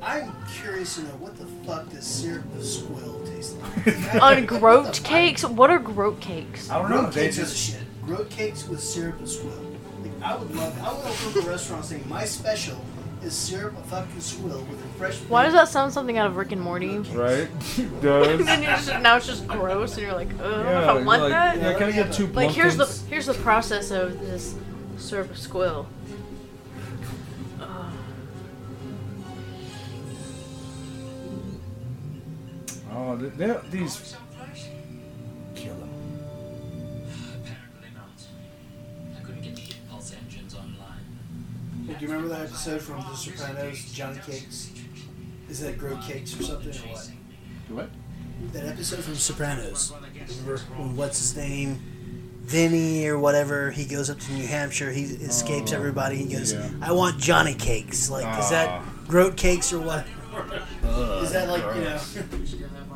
[0.00, 4.14] I'm curious to know what the fuck does syrup of squill taste like?
[4.22, 5.44] on groat cakes.
[5.44, 6.70] What are groat cakes?
[6.70, 7.00] I don't know.
[7.02, 8.06] Groat They cakes is just shit.
[8.06, 9.76] Groat cakes with syrup of squill.
[10.02, 10.78] Like, I would love.
[10.80, 12.78] I would open up a restaurant saying my special
[13.22, 15.18] is syrup of fucking squill with a fresh.
[15.22, 16.98] Why does that sound something out of Rick and Morty?
[16.98, 17.48] right.
[17.78, 18.38] It does.
[18.38, 21.22] and then you're just, now it's just gross, and you're like, oh, Yeah, I want
[21.22, 21.56] like, that.
[21.56, 24.54] Yeah, can I get two Like here's the here's the process of this
[24.98, 25.86] syrup of squill.
[33.08, 34.14] Oh, th- they're- these.
[35.54, 35.88] Kill them.
[37.42, 39.16] Apparently not.
[39.16, 41.06] I couldn't get the impulse engines online.
[41.86, 44.70] Do you remember that episode from The Sopranos, Johnny Cakes?
[45.48, 47.10] Is that Groat Cakes or something or what?
[47.68, 47.90] What?
[48.52, 49.92] That episode from Sopranos.
[50.44, 51.80] Remember when what's his name?
[52.42, 56.52] Vinny or whatever, he goes up to New Hampshire, he escapes Oh, everybody, he goes,
[56.54, 56.70] yeah.
[56.80, 58.08] I want Johnny Cakes.
[58.10, 58.84] Like, is that Ah.
[59.06, 60.06] Groat Cakes or what?
[61.22, 62.54] Is that like, you know, gross.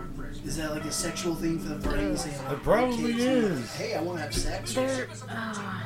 [0.45, 2.17] is that like a sexual thing for the brain?
[2.17, 3.25] Saying, I want It probably Cakes?
[3.25, 3.75] And, is.
[3.77, 4.75] Hey, I want to have sex.
[4.75, 5.81] They're uh,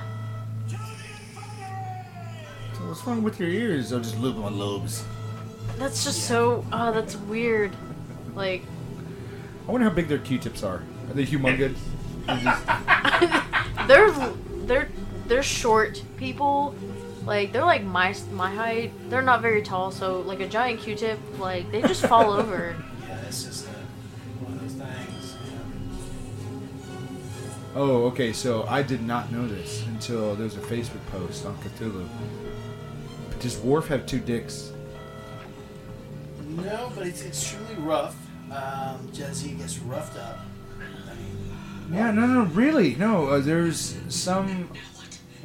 [2.74, 3.92] So what's wrong with your ears?
[3.92, 5.04] I'll just look my lobes.
[5.78, 7.72] that's just so oh that's weird.
[8.34, 8.62] Like
[9.66, 10.82] I wonder how big their Q-tips are.
[11.08, 11.76] Are they humongous?
[13.88, 14.10] They're
[14.66, 14.88] they're
[15.26, 16.74] they're short people.
[17.24, 18.92] Like they're like my my height.
[19.10, 22.76] They're not very tall, so like a giant Q-tip, like they just fall over.
[27.76, 28.32] Oh, okay.
[28.32, 32.08] So I did not know this until there was a Facebook post on Cthulhu.
[33.40, 34.72] Does Worf have two dicks?
[36.48, 38.16] No, but it's extremely rough.
[38.50, 40.38] Um, Jesse gets roughed up.
[40.78, 43.26] I mean, Yeah, no, no, really, no.
[43.28, 44.70] Uh, there's some.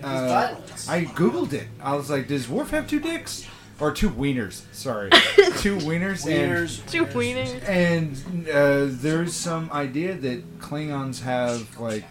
[0.03, 0.55] Uh.
[0.89, 1.67] I googled it.
[1.81, 3.45] I was like, does Worf have two dicks
[3.79, 4.63] or two wieners?
[4.73, 5.09] Sorry,
[5.59, 7.67] two wieners, Wieners, Two wieners.
[7.67, 12.05] and and uh, there's some idea that Klingons have like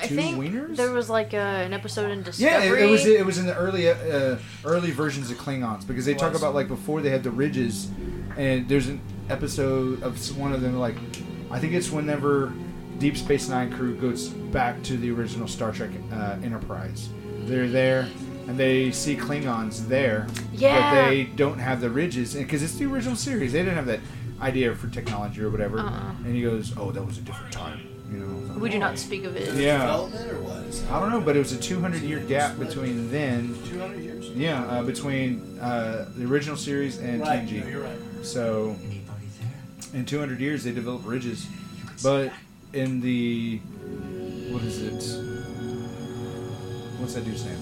[0.00, 0.76] I two think wieners.
[0.76, 2.82] there was like a, an episode in yeah, Discovery.
[2.82, 6.14] it, it was it was in the early uh, early versions of Klingons because they
[6.14, 7.90] talk about like before they had the ridges,
[8.36, 10.96] and there's an episode of one of them like,
[11.50, 12.52] I think it's whenever
[12.98, 17.08] Deep Space Nine crew goes back to the original Star Trek uh, Enterprise.
[17.44, 18.08] They're there
[18.46, 20.92] and they see Klingons there, Yeah.
[20.94, 23.52] but they don't have the ridges because it's the original series.
[23.52, 24.00] They didn't have that
[24.40, 25.78] idea for technology or whatever.
[25.78, 26.12] Uh-uh.
[26.24, 28.26] And he goes, "Oh, that was a different time." You know.
[28.26, 29.54] I was like, we do not speak of it.
[29.54, 29.78] Yeah.
[29.78, 30.64] Development or what?
[30.64, 34.30] Is I don't know, but it was a 200 year gap between then, 200 years?
[34.30, 37.64] yeah, uh, between uh, the original series and right, TNG.
[37.64, 37.98] no, you're right.
[38.22, 38.76] So,
[39.94, 41.46] in 200 years, they developed ridges,
[42.02, 42.32] but
[42.72, 43.58] in the
[44.52, 44.92] what is it?
[47.00, 47.58] What's that dude's name?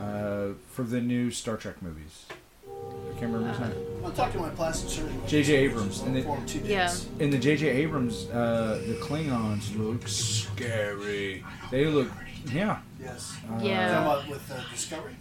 [0.00, 2.26] Uh, for the new Star Trek movies,
[2.66, 3.93] I can't remember his name.
[4.04, 5.20] I'm talking to my plastic surgeon.
[5.26, 5.54] J.J.
[5.56, 6.68] Abrams, and they- For two days.
[6.70, 6.92] Yeah.
[7.18, 7.68] in the J.J.
[7.68, 11.44] Abrams, uh, the Klingons look scary.
[11.70, 12.08] They look,
[12.52, 12.78] yeah.
[13.00, 13.34] Yes.
[13.50, 13.88] Uh, Yeah.
[13.88, 15.16] Talking about with uh, Discovery.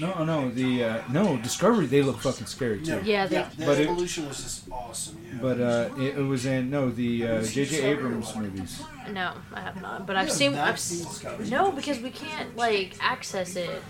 [0.00, 1.86] No, no, the uh, no Discovery.
[1.86, 2.92] They look fucking scary too.
[2.96, 5.18] No, Yeah, they- the But it- evolution was just awesome.
[5.24, 5.38] Yeah.
[5.40, 7.82] But uh, it, it was in no the uh, J.J.
[7.82, 8.82] Abrams movies.
[9.12, 10.06] No, I have not.
[10.06, 10.54] But I've Yeah, seen.
[10.54, 11.48] I've seen Discovery.
[11.50, 13.82] no because we can't like access it.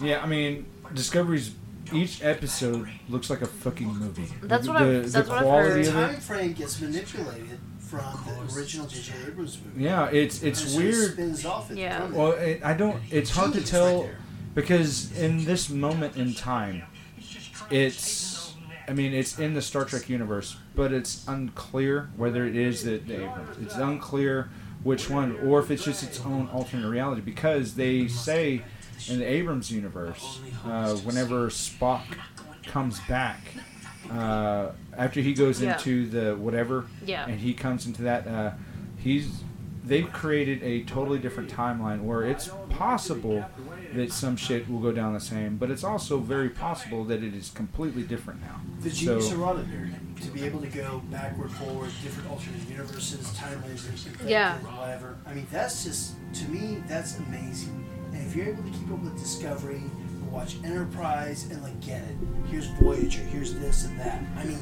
[0.00, 1.52] Yeah, I mean Discovery's
[1.94, 4.28] each episode looks like a fucking movie.
[4.42, 7.58] That's the, what I've- the that's what I've quality the of time frame gets manipulated
[7.78, 9.12] from the original J.J.
[9.28, 9.84] Abrams movie.
[9.84, 11.12] Yeah, it's it's And so it weird.
[11.12, 12.00] spins off it Yeah.
[12.06, 12.14] from.
[12.14, 13.00] Well, it, I don't.
[13.10, 14.10] It's hard to Genius right tell
[14.54, 16.82] because in this moment in time,
[17.70, 18.54] it's.
[18.88, 22.98] I mean, it's in the Star Trek universe, but it's unclear whether it is the,
[22.98, 23.56] the Abrams.
[23.62, 24.50] It's unclear
[24.82, 27.20] which one, or if it's just its own alternate reality.
[27.22, 28.62] Because they say
[29.08, 32.02] in the Abrams universe, uh, whenever Spock
[32.66, 33.40] comes back,
[34.10, 35.74] uh, after he goes Yeah.
[35.74, 37.26] into the whatever, Yeah.
[37.26, 38.52] and he comes into that, uh,
[38.96, 39.42] he's
[39.84, 43.44] they've created a totally different timeline where it's possible
[43.94, 47.34] that some shit will go down the same, but it's also very possible that it
[47.34, 48.60] is completely different now.
[48.80, 49.92] The genius So- of Roddenberry
[50.22, 53.84] to be able to go backward, forward, different alternate universes, timelines,
[54.20, 54.56] and Yeah.
[54.58, 55.16] whatever.
[55.26, 57.84] I mean, that's just to me, that's amazing.
[58.26, 62.16] If you're able to keep up with Discovery, and watch Enterprise, and like get it,
[62.50, 64.22] here's Voyager, here's this and that.
[64.36, 64.58] I mean,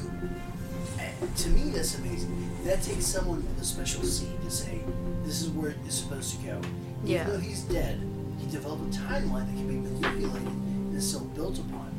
[0.99, 2.49] eh, to me, that's amazing.
[2.65, 4.81] That takes someone with a special seed to say,
[5.23, 6.61] this is where it's supposed to go.
[7.05, 7.21] Yeah.
[7.21, 7.99] Even though he's dead,
[8.39, 11.89] he developed a timeline that can be manipulated and is still built upon.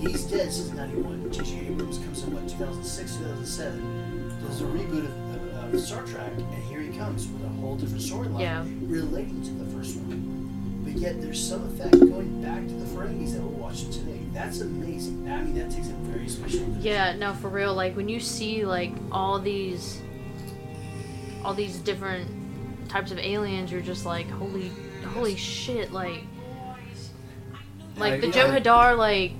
[0.00, 1.32] He's dead since 91.
[1.32, 1.68] J.J.
[1.68, 6.62] Abrams comes in, what, 2006, 2007, does a reboot of, of, of Star Trek, and
[6.64, 8.64] here he comes with a whole different storyline Yeah.
[8.86, 10.45] relating to the first one.
[10.96, 14.18] But yet there's some effect going back to the Ferengis that we're watching today.
[14.32, 15.30] That's amazing.
[15.30, 17.74] I mean, that takes a very special Yeah, no, for real.
[17.74, 20.00] Like when you see like all these,
[21.44, 24.70] all these different types of aliens, you're just like, holy,
[25.12, 25.92] holy shit!
[25.92, 26.22] Like,
[27.98, 29.32] like the I- Joe I- Hadar, like,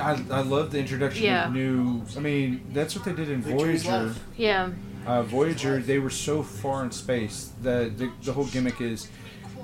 [0.00, 1.48] I, I love the introduction Yeah.
[1.48, 2.02] of new.
[2.16, 4.06] I mean, that's what they did in Victory's Voyager.
[4.06, 4.24] Life.
[4.38, 4.70] yeah,
[5.06, 9.08] Uh, Voyager, they were so far in space that the, the whole gimmick is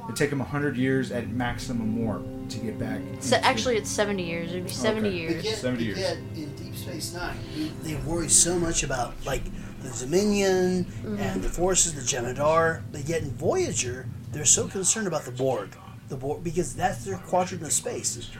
[0.09, 3.00] it take them hundred years at maximum warp to get back.
[3.20, 4.50] so into- actually it's seventy years.
[4.50, 5.18] It'd be seventy Okay.
[5.18, 5.34] years.
[5.36, 5.98] But yet, 70 years.
[6.00, 7.36] in Deep Space Nine,
[7.82, 9.42] they worry so much about like
[9.82, 10.86] the Dominion
[11.18, 12.82] and the forces, the Jem'Hadar.
[12.92, 15.70] But yet in Voyager, they're so concerned about the Borg,
[16.09, 18.30] the Borg because that's their quadrant of space.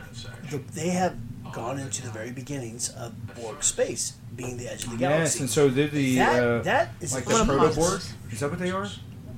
[0.51, 1.17] The, they have
[1.53, 5.01] gone into the very beginnings of Borg space, being the edge of the galaxy.
[5.01, 5.41] Yes, galaxy.
[5.41, 8.01] and so they're the that, uh, that is like the proto Borg.
[8.31, 8.89] Is that what they are?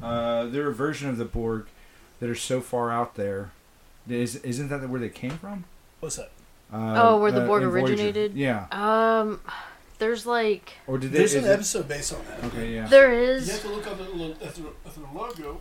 [0.02, 1.66] Uh, they're a version of the Borg
[2.24, 3.50] that are so far out there.
[4.08, 5.64] Is isn't that where they came from?
[6.00, 6.30] What's that?
[6.72, 8.32] Uh, Oh, where the uh, Borg originated?
[8.34, 8.64] Yeah.
[8.72, 9.40] Um,
[9.98, 11.18] there's like Or did they?
[11.18, 12.42] There's an it- episode based on that.
[12.44, 12.86] Okay, yeah.
[12.86, 13.46] There is.
[13.46, 15.60] You have to look up at the, at the, at the logo,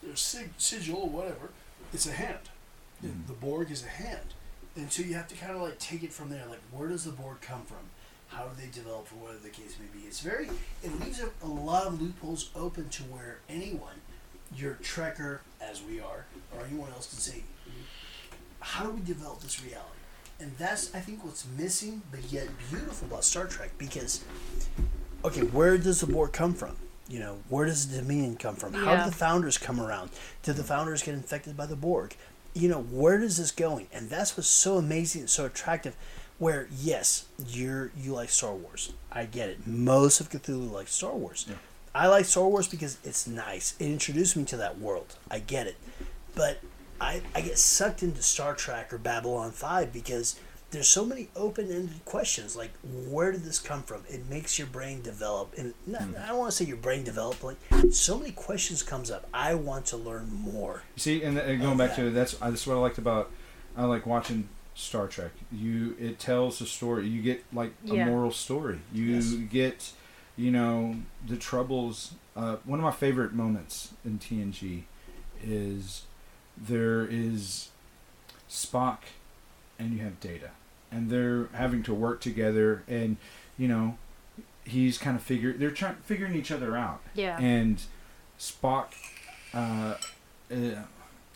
[0.00, 1.50] their sig, sigil or whatever.
[1.92, 2.38] It's a hand.
[3.02, 3.26] The- Mhm.
[3.26, 4.34] The Borg is a hand.
[4.76, 6.44] And so you have to kind of like take it from there.
[6.48, 7.90] Like, where does the Borg come from?
[8.28, 10.06] How do they develop, or whatever the case may be?
[10.06, 10.48] It's very,
[10.84, 14.02] it leaves a, a lot of loopholes open to where anyone,
[14.54, 16.24] your Trekker, as we are,
[16.56, 17.42] or anyone else can say,
[18.60, 19.84] how do we develop this reality?
[20.40, 24.24] And that's, I think, what's missing, but yet beautiful about Star Trek because
[25.24, 26.76] okay, where does the Borg come from?
[27.08, 28.72] You know, where does the Dominion come from?
[28.74, 29.04] How Yeah.
[29.04, 30.10] did the founders come around?
[30.42, 32.14] Did the founders get infected by the Borg?
[32.54, 33.88] You know, where is this going?
[33.92, 35.96] And that's what's so amazing and so attractive.
[36.38, 38.92] Where yes, you're you like Star Wars.
[39.10, 39.66] I get it.
[39.66, 41.46] Most of Cthulhu likes Star Wars.
[41.48, 41.56] Yeah.
[41.98, 43.74] I like Star Wars because it's nice.
[43.80, 45.16] It introduced me to that world.
[45.28, 45.74] I get it.
[46.36, 46.60] But
[47.00, 50.38] I, I get sucked into Star Trek or Babylon 5 because
[50.70, 52.70] there's so many open-ended questions like
[53.08, 56.14] where did this come from it makes your brain develop and not, hmm.
[56.22, 57.56] i don't want to say your brain develop like
[57.90, 61.78] so many questions comes up i want to learn more You see, and, and going
[61.78, 62.02] back that.
[62.02, 63.30] to that's that's what I liked about
[63.78, 65.30] I like watching Star Trek.
[65.50, 67.08] You it tells a story.
[67.08, 68.80] You get like a moral story.
[68.92, 69.32] You Yes.
[69.50, 69.92] get
[70.38, 70.94] you know
[71.26, 72.14] the troubles.
[72.36, 74.82] Uh, one of my favorite moments in TNG
[75.44, 76.02] is
[76.56, 77.68] there is
[78.48, 78.98] Spock
[79.78, 80.50] and you have Data,
[80.90, 83.16] and they're having to work together, and
[83.58, 83.98] you know
[84.64, 87.38] he's kind of figure they're trying figuring each other out Yeah.
[87.40, 87.80] and
[88.38, 88.88] Spock,
[89.54, 89.94] uh,
[90.52, 90.54] uh,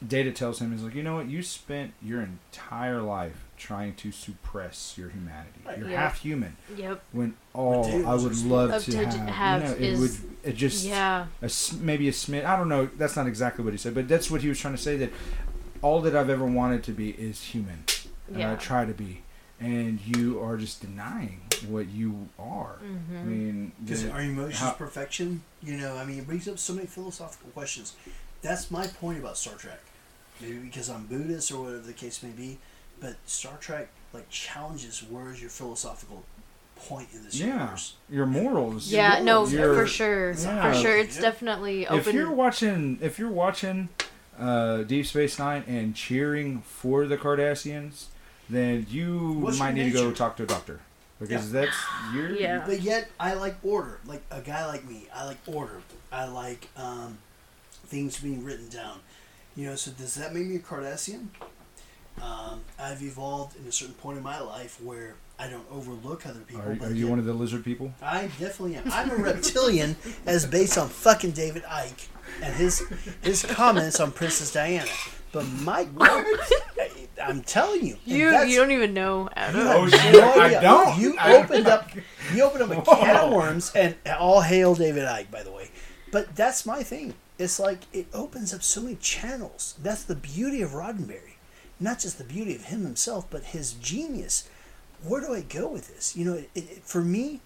[0.06, 1.28] Data tells him, "Is like, you know what?
[1.28, 5.60] You spent your entire life trying to suppress your humanity.
[5.78, 6.00] You're Yeah.
[6.00, 6.56] half human.
[6.76, 7.02] Yep.
[7.12, 10.30] When all Data I would love to to have, have you know, it is- would
[10.42, 11.26] it just Yeah.
[11.40, 12.44] a s maybe a smidge.
[12.44, 12.86] I don't know.
[12.98, 14.96] That's not exactly what he said, but that's what he was trying to say.
[14.96, 15.12] That
[15.80, 17.84] all that I've ever wanted to be is human,
[18.32, 19.22] and I try to be.
[19.60, 22.78] and you are just denying what you are.
[22.84, 23.16] Mm-hmm.
[23.16, 25.42] I mean, Because the- are emotions how- perfection?
[25.62, 27.92] You know, I mean, it brings up so many philosophical questions.
[28.40, 29.78] That's my point about Star Trek.
[30.40, 32.58] Maybe because I'm Buddhist or whatever the case may be,
[33.00, 36.24] but Star Trek like challenges where is your philosophical
[36.76, 37.46] point in this Yeah.
[37.60, 37.94] universe?
[38.10, 38.88] your morals.
[38.88, 40.72] Yeah, no, You're- for sure, Yeah.
[40.72, 40.96] for sure.
[40.98, 41.22] It's Yeah.
[41.22, 42.14] definitely If open.
[42.16, 43.88] you're watching, if you're watching
[44.38, 48.06] uh, Deep Space Nine and cheering for the Cardassians,
[48.50, 50.80] then you What's might your need to go talk to a doctor
[51.20, 51.76] because that's
[52.14, 52.30] you're.
[52.34, 52.64] Yeah.
[52.66, 54.00] But yet, I like order.
[54.06, 55.80] Like a guy like me, I like order.
[56.10, 57.18] I like um,
[57.86, 59.00] things being written down.
[59.56, 61.26] You know, so does that make me a Cardassian?
[62.20, 66.40] Um, I've evolved in a certain point in my life where I don't overlook other
[66.40, 66.62] people.
[66.62, 67.92] Are, but are you yet- one of the lizard people?
[68.02, 68.84] I definitely am.
[68.92, 69.96] I'm a reptilian,
[70.26, 72.06] as based on fucking David Icke
[72.42, 72.82] and his
[73.22, 74.90] his comments on Princess Diana.
[75.32, 75.88] But my,
[77.22, 79.30] I'm telling you, you you don't even know.
[79.34, 79.60] Adam.
[79.60, 80.98] you have Oh, no shit, I don't.
[81.00, 81.88] You opened up,
[82.34, 85.70] you opened up a can of worms, and all hail David Icke, by the way.
[86.10, 87.14] But that's my thing.
[87.42, 89.74] It's like it opens up so many channels.
[89.82, 91.34] That's the beauty of Roddenberry,
[91.80, 94.48] not just the beauty of him himself, but his genius.
[95.02, 96.16] Where do I go with this?
[96.16, 97.40] You know, it, it, for me,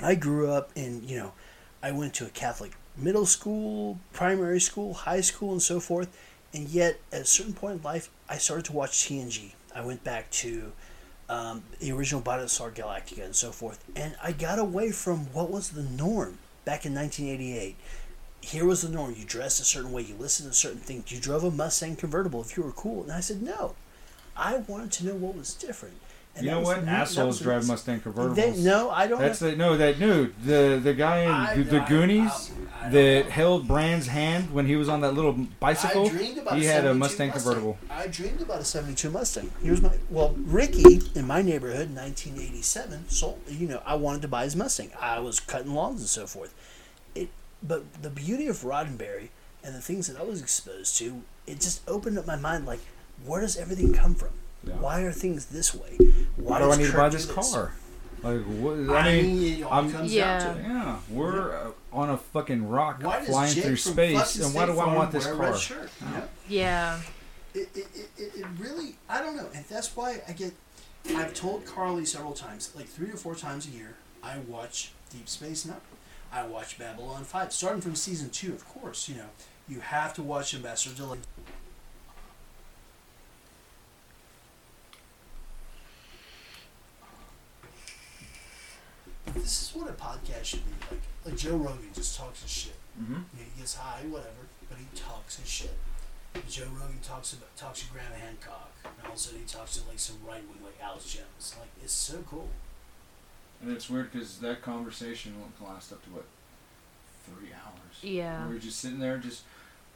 [0.00, 1.32] I grew up in you know,
[1.80, 6.08] I went to a Catholic middle school, primary school, high school, and so forth.
[6.52, 9.52] And yet, at a certain point in life, I started to watch TNG.
[9.72, 10.72] I went back to
[11.28, 15.70] um, the original Battlestar Galactica and so forth, and I got away from what was
[15.70, 17.76] the norm back in 1988.
[18.40, 21.20] Here was the norm: you dressed a certain way, you listened to certain things, you
[21.20, 23.02] drove a Mustang convertible if you were cool.
[23.02, 23.74] And I said, no,
[24.36, 25.94] I wanted to know what was different.
[26.36, 26.78] And you know what?
[26.84, 28.36] Assholes drive Mustang convertibles.
[28.36, 29.18] They, no, I don't.
[29.18, 32.68] That's the no that no the the guy in I- the, the I- Goonies um,
[32.80, 33.30] I- I that know.
[33.30, 36.06] held Brand's hand when he was on that little bicycle.
[36.06, 37.78] I dreamed about he had a 72 Mustang convertible.
[37.90, 39.50] I dreamed about a 72 Mustang.
[39.62, 43.08] Here's my well, Ricky in my neighborhood, in 1987.
[43.10, 43.40] Sold.
[43.48, 44.92] You know, I wanted to buy his Mustang.
[45.00, 46.54] I was cutting lawns and so forth.
[47.62, 49.28] It, but the beauty of Roddenberry
[49.64, 52.66] and the things that I was exposed to, it just opened up my mind.
[52.66, 52.80] Like,
[53.26, 54.30] where does everything come from?
[54.64, 54.74] Yeah.
[54.74, 55.96] Why are things this way?
[56.36, 57.72] Why do I does need to Kirk buy do this car?
[58.22, 58.74] Like what?
[58.96, 60.38] I I mean, mean, it all I'm- comes Yeah.
[60.38, 60.64] down to it.
[60.68, 64.78] yeah, we're uh, on a fucking rock Why flying Jake through space, and why do
[64.78, 65.58] I want this wear a red car?
[65.58, 66.22] shirt, you know?
[66.46, 67.00] Yeah.
[67.54, 70.52] it, it, it, it it really i don't know and that's why i get
[71.16, 75.28] i've told carly several times like three or four times a year i watch deep
[75.28, 75.76] space nine
[76.32, 79.28] i watch babylon 5 starting from season 2 of course you know
[79.68, 81.18] you have to watch ambassador Delenn
[89.34, 92.74] this is what a podcast should be like like joe rogan just talks his shit
[93.00, 93.14] Mm-hmm.
[93.14, 95.72] you know, he gets high, whatever, but he talks his shit.
[96.48, 99.76] Joe Rogan talks about talks to Graham Hancock, and all of a sudden he talks
[99.76, 101.54] to like some right wing like Alex Jones.
[101.58, 102.48] Like it's so cool.
[103.62, 106.24] And it's weird because that conversation can last up to what
[107.24, 108.02] three hours.
[108.02, 108.46] Yeah.
[108.48, 109.42] We're just sitting there, just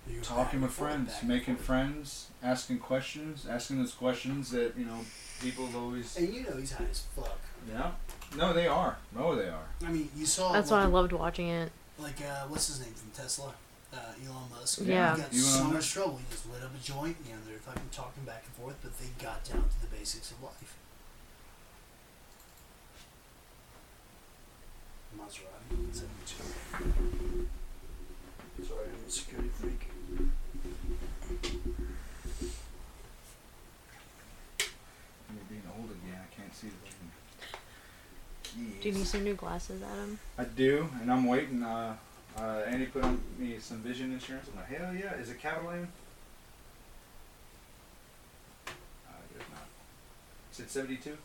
[0.08, 5.00] You talking with friends, making friends, asking questions, asking those questions that you know
[5.40, 6.16] people always.
[6.16, 7.38] And you know he's high as fuck.
[7.72, 7.92] Yeah.
[8.36, 8.98] No, they are.
[9.16, 9.66] No, they are.
[9.86, 11.70] I mean, you saw That's why I loved watching it.
[11.98, 13.54] like uh, what's his name from Tesla,
[13.94, 13.96] uh,
[14.26, 14.80] Elon Musk.
[14.84, 15.14] Yeah.
[15.16, 15.72] He got Elon so Musk.
[15.74, 16.16] much trouble.
[16.18, 17.16] He just lit up a joint.
[17.26, 20.32] You know, they're fucking talking back and forth, but they got down to the basics
[20.32, 20.53] of life.
[25.25, 27.47] Maserati, seventy-two.
[28.62, 29.89] Sorry, I'm a security freak.
[35.31, 36.20] You're being old again.
[36.20, 37.11] I can't see the button.
[38.83, 40.18] Do you need some new glasses, Adam?
[40.39, 41.62] I do, and I'm waiting.
[41.62, 41.97] Uh,
[42.37, 44.49] uh, Andy put on me some vision insurance.
[44.53, 45.14] I'm like, hell yeah!
[45.14, 45.89] Is it capital M?
[48.66, 48.72] Uh,
[49.39, 49.66] it's not.
[50.53, 51.16] Is it 72?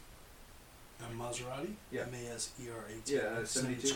[1.02, 1.74] A Maserati?
[1.92, 2.02] Yeah.
[2.02, 3.16] M A S E R A T.
[3.16, 3.96] Yeah, uh, 72.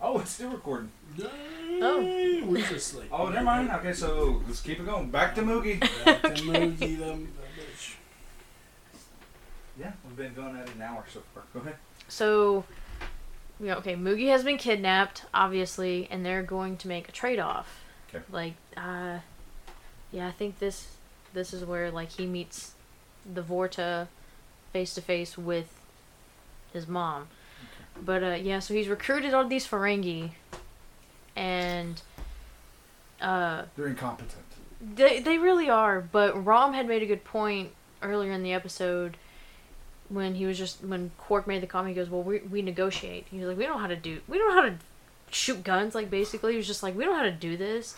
[0.00, 0.90] Oh, it's still recording.
[1.80, 2.42] Oh.
[2.46, 3.08] we just like.
[3.10, 3.70] Oh, never mind.
[3.70, 5.10] Okay, so let's keep it going.
[5.10, 5.80] Back to Moogie.
[6.04, 7.94] Back to Moogie, them, that bitch.
[9.78, 11.44] Yeah, we've been going at it an hour so far.
[11.54, 11.76] Go ahead.
[12.08, 12.64] So,
[13.58, 17.82] yeah, okay, Moogie has been kidnapped, obviously, and they're going to make a trade off.
[18.12, 18.20] 'Kay.
[18.30, 19.20] Like, uh,
[20.12, 20.95] yeah, I think this
[21.36, 22.72] this is where like he meets
[23.32, 24.08] the Vorta
[24.72, 25.68] face to face with
[26.72, 27.28] his mom.
[28.04, 30.30] But uh, yeah, so he's recruited all these Ferengi,
[31.36, 32.00] and
[33.20, 34.42] uh, They're incompetent.
[34.80, 37.70] they they really are, but Rom had made a good point
[38.02, 39.16] earlier in the episode
[40.08, 41.96] when he was just when Quark made the comment.
[41.96, 44.20] He goes, "Well, we we negotiate." He's like, "We don't know how to do.
[44.28, 44.76] We don't know how to
[45.30, 47.96] shoot guns." Like basically, he was just like, "We don't know how to do this."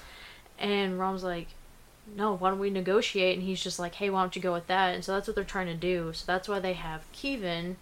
[0.60, 1.48] And Rom's like,
[2.16, 3.36] no, why don't we negotiate?
[3.38, 4.94] And he's just like, hey, why don't you go with that?
[4.94, 6.12] And so that's what they're trying to do.
[6.12, 7.76] So that's why they have Keevan,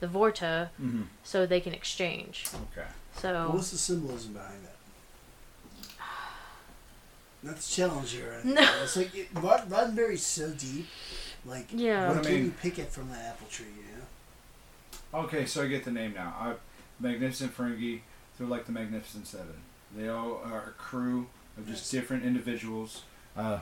[0.00, 1.06] the Vorta, Mhm.
[1.22, 2.46] so they can exchange.
[2.76, 2.86] Okay.
[3.18, 4.76] So What's the symbolism behind that?
[7.42, 8.40] Not to challenge you or.
[8.44, 8.62] No.
[8.82, 10.86] It's like it, Rod, Roddenberry's so deep.
[11.44, 12.08] Like, Yeah.
[12.08, 13.66] What I can't mean- you pick it from the apple tree?
[13.66, 15.24] You know.
[15.24, 16.34] Okay, so I get the name now.
[16.38, 16.54] I,
[17.00, 18.00] Magnificent Ferengi,
[18.38, 19.54] they're like the Magnificent Seven.
[19.94, 21.26] They all are a crew
[21.58, 21.90] of just Yes.
[21.90, 23.02] different individuals.
[23.36, 23.60] Uh,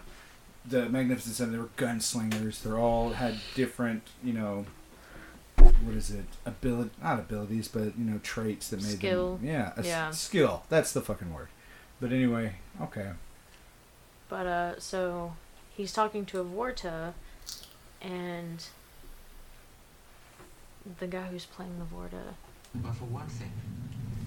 [0.67, 2.63] the Magnificent Seven, they were gunslingers.
[2.63, 4.67] They're all had different, you know,
[5.57, 6.25] what is it?
[6.45, 9.37] Ability, not abilities, but you know, traits that made Skill.
[9.37, 9.47] them.
[9.47, 10.11] Yeah, a s- Yeah.
[10.11, 10.65] skill.
[10.69, 11.49] That's the fucking word.
[12.01, 13.13] But anyway, okay.
[14.29, 15.35] But uh, so
[15.77, 17.15] he's talking to a Vorta,
[18.03, 18.65] and
[20.99, 22.35] the guy who's playing the Vorta
[22.75, 23.53] But for one thing,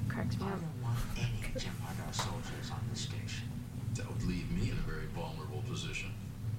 [0.09, 0.59] cracks me I up.
[0.59, 3.49] don't want any Jem'Hadar soldiers on the station.
[3.95, 6.09] That would leave me in a very vulnerable position.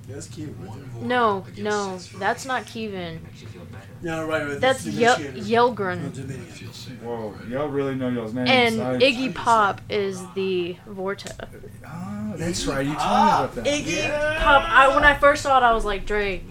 [0.08, 0.54] Yeah, that's cute.
[0.60, 0.88] Right One there.
[0.88, 3.22] vote No, no, that's not Keevan.
[3.22, 3.84] Makes you feel better.
[4.02, 4.60] No, right, right.
[4.60, 5.38] That's the Yel- initiator.
[5.38, 6.04] No, Yelgrun.
[6.06, 6.44] I Dominion.
[6.46, 7.00] feel safe.
[7.02, 8.50] Whoa, y'all really know y'all's names.
[8.50, 11.48] And I- Iggy Pop is the Vorta.
[11.86, 12.84] Ah, that's right.
[12.84, 13.64] You told Ah, me about that.
[13.66, 14.68] Iggy Pop.
[14.68, 16.42] I when I first saw it, I was like, Dre,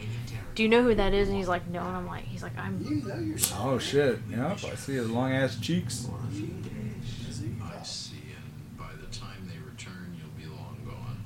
[0.56, 1.28] do you know who that is?
[1.30, 1.82] And he's like, no.
[1.82, 2.82] And I'm like, he's like, I'm.
[2.84, 3.62] You know yourself.
[3.64, 4.20] Oh shit!
[4.32, 6.06] Yep, I see his long ass cheeks.
[6.08, 7.42] For a few days.
[7.64, 11.18] I see, and by the time they return, you'll be long gone.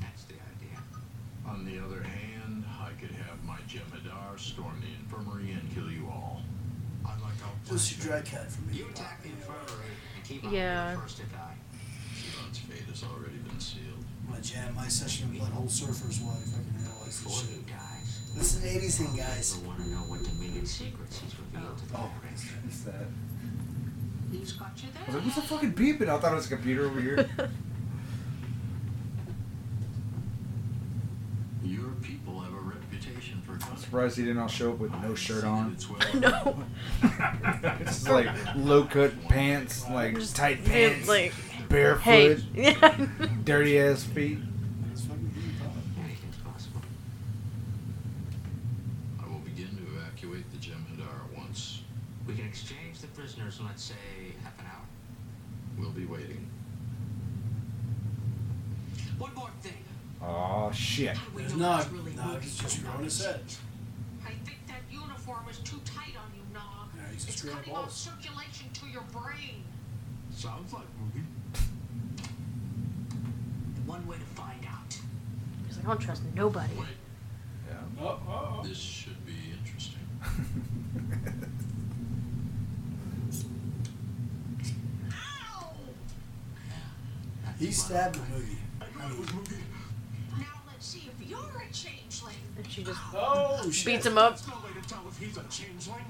[0.00, 0.78] That's the idea.
[1.46, 6.06] On the other hand, I could have my Jem'Hadar storm the infirmary and kill you
[6.10, 6.42] all.
[7.06, 7.10] I
[7.74, 8.74] like our dry cut for me.
[8.78, 10.84] You attack the infirmary and keep Yeah.
[10.86, 11.54] being the first to die.
[12.16, 14.04] Keevan's fate has already been sealed.
[14.28, 16.38] My jam, my session of Bloodhole Surfer's wife.
[16.54, 17.66] I can analyze this Before he shit.
[17.66, 19.54] dies, This is an 80s thing, guys.
[19.56, 22.10] you'll want to know what Dominion secrets he's revealed to the Oh,
[22.64, 23.06] What's that?
[24.32, 25.14] He's got you I was there.
[25.16, 26.08] like, what's the fucking beeping?
[26.08, 27.28] I thought it was a computer over here.
[31.62, 35.14] Your people have a reputation for I'm surprised he didn't all show up with no
[35.14, 35.72] shirt on.
[35.72, 35.98] its way.
[36.14, 36.62] No.
[37.02, 41.32] It's just like low cut pants, like just tight It's pants, like,
[41.68, 42.36] barefoot, hey.
[42.54, 43.06] Yeah.
[43.44, 44.38] dirty ass feet.
[44.92, 45.72] It's fucking Iggy Pop.
[46.04, 46.80] Anything's possible.
[49.22, 51.82] I will begin to evacuate the Jem'Hadar at once.
[52.26, 53.94] We can exchange the prisoners in, let's say,
[54.42, 54.82] half an hour.
[55.78, 56.48] We'll be waiting.
[59.18, 59.72] One more thing.
[60.26, 61.16] Oh shit!
[61.16, 61.22] How
[62.24, 62.42] do we There's know Nog.
[62.42, 63.34] it's really Nog moving is just from growing his outside?
[63.36, 63.44] head.
[64.26, 66.88] I think that uniform is too tight on you, Nog.
[66.96, 69.64] Yeah, he's just it's cutting off circulation to your brain.
[70.32, 71.26] Sounds like movie.
[73.86, 74.98] One way to find out.
[75.66, 76.72] He's like, I don't trust nobody.
[76.74, 76.86] Wait,
[77.68, 77.76] Yeah.
[78.00, 80.00] Oh, oh, this should be interesting.
[85.12, 85.74] Ow!
[87.58, 88.56] He stabbed Moogie.
[88.80, 89.32] I mean, Now let's
[90.84, 92.36] see if you're a changeling.
[92.56, 93.86] And she just oh, oh shit.
[93.86, 94.36] beats him up.
[94.36, 96.04] There's no way to tell if he's a changeling.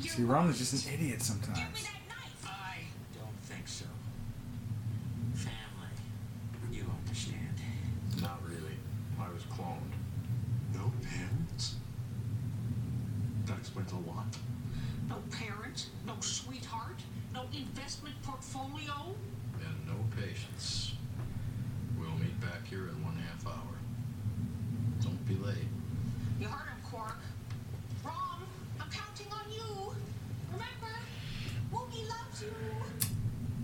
[0.00, 1.56] See, Rom is just an idiot Give me sometimes.
[1.56, 2.46] that knife.
[2.46, 2.78] I
[3.18, 3.84] don't think so.
[5.34, 5.56] Family.
[6.72, 7.56] You understand.
[8.20, 8.76] Not really.
[9.20, 9.92] I was cloned.
[10.74, 11.74] No parents.
[13.46, 14.26] That explains a lot.
[15.08, 16.96] No parents, no sweetheart,
[17.34, 19.14] no investment portfolio.
[19.60, 20.92] And no patience.
[21.98, 23.74] We'll meet back here in one half hour.
[25.02, 25.56] Don't be late.
[26.40, 27.16] You heard him, Quark.
[28.04, 28.42] Rom,
[28.80, 29.94] I'm counting on you.
[30.52, 30.94] Remember,
[31.72, 32.52] Moogie loves you.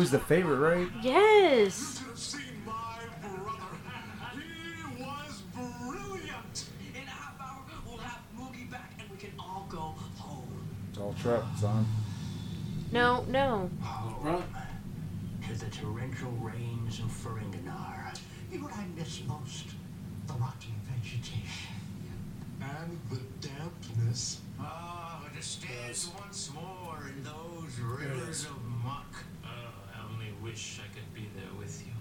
[9.19, 10.47] can all go home.
[10.89, 11.85] It's all trapped, son.
[12.91, 13.69] No, no.
[14.21, 14.43] Run.
[15.47, 18.17] To the torrential rains of Ferenginar.
[18.51, 19.67] You know what I miss most?
[20.27, 21.75] The rotting vegetation.
[22.61, 24.39] And the dampness.
[24.59, 26.11] Ah, oh, to stand Yes.
[26.19, 28.45] once more in those There rivers is.
[28.45, 29.13] of muck.
[29.43, 31.93] Oh, I only wish I could be there with you.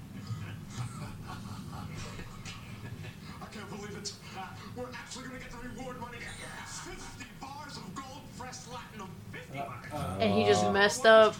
[3.43, 4.13] I can't believe it.
[4.37, 6.19] Uh, we're actually gonna get the reward money.
[6.19, 9.09] 50 bars of gold pressed latinum.
[9.33, 10.17] 50 bars.
[10.21, 11.35] And he just messed up.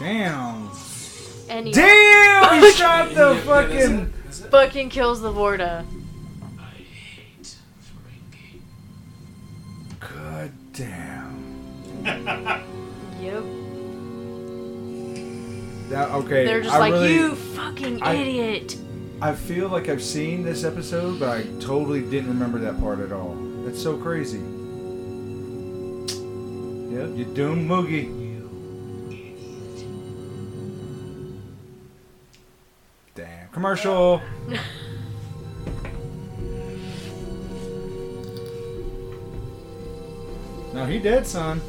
[0.00, 0.68] Damn.
[1.64, 2.62] He Damn!
[2.62, 4.06] He shot the fucking.
[4.50, 5.84] fucking kills the Vorta.
[6.58, 8.60] I hate Ferengi.
[10.00, 11.36] God damn.
[13.20, 13.44] Yep.
[15.90, 16.46] That okay.
[16.46, 18.76] They're just I like, really, you fucking I- idiot.
[19.20, 23.12] I feel like I've seen this episode, but I totally didn't remember that part at
[23.12, 23.34] all.
[23.66, 24.38] That's so crazy.
[26.88, 28.16] Yep, you doomed Moogie.
[33.52, 34.22] Commercial.
[40.72, 41.60] no, he dead, son.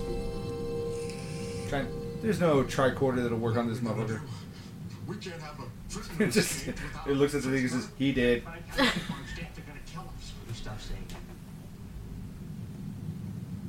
[1.69, 1.85] Try,
[2.21, 4.21] there's no tricorder that'll work on this motherfucker.
[5.07, 6.75] We can't have a It just it
[7.07, 8.45] looks at the thing and says, he did.
[8.45, 10.33] My staff are gonna kill us.
[10.47, 11.17] You stop saying that.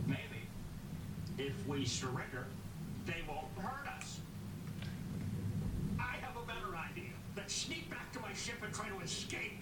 [0.07, 0.47] Maybe.
[1.39, 2.47] If we surrender,
[3.07, 4.21] they won't hurt us.
[5.99, 7.11] I have a better idea.
[7.37, 9.59] Let's sneak back to my ship and try to escape.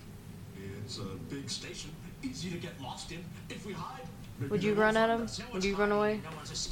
[0.84, 1.90] It's a big station,
[2.22, 3.24] easy to get lost in.
[3.48, 4.02] If we hide,
[4.48, 5.46] Would you run at find him?
[5.52, 6.20] Would you run away?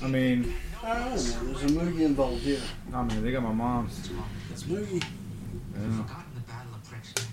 [0.02, 1.52] I mean, I don't know.
[1.52, 2.60] There's a movie involved here.
[2.92, 4.08] I mean, they got my mom's.
[4.50, 4.96] This movie.
[4.96, 5.96] Yeah.
[6.02, 7.26] Forgotten the Battle of Prexnak.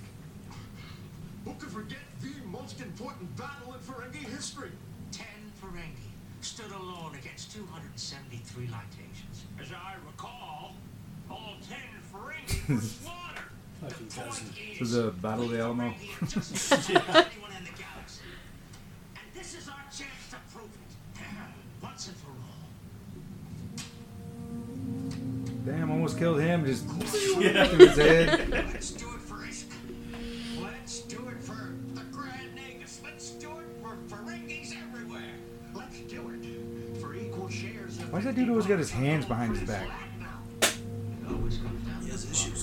[1.45, 4.71] Who could forget the most important battle in Ferengi history?
[5.11, 5.25] Ten
[5.61, 6.09] Ferengi
[6.41, 9.41] stood alone against 273 Lytasians.
[9.59, 10.75] As I recall,
[11.29, 11.79] all ten
[12.13, 12.79] Ferengi were
[13.89, 14.11] slaughtered.
[14.11, 14.47] Fucking cousin.
[14.79, 15.89] This is a Battle of the Alamo.
[15.89, 18.21] Ferengi are just as strong as anyone in the galaxy.
[19.15, 21.21] And this is our chance to prove it.
[21.81, 22.35] Once and for all.
[25.65, 26.65] Damn, almost killed him.
[26.65, 28.49] Just through his head.
[28.73, 29.65] Let's do it for Isk.
[30.61, 33.03] Let's do it for the Grand Nagus.
[33.03, 35.21] Let's do it for Ferengis everywhere.
[35.73, 39.57] Let's do it for equal shares of Why's that dude always got his hands behind
[39.57, 39.89] his back?
[41.27, 42.54] Always comes down He has issues.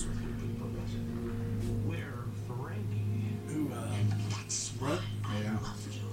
[4.83, 5.41] That's Run?
[5.41, 5.57] Yeah.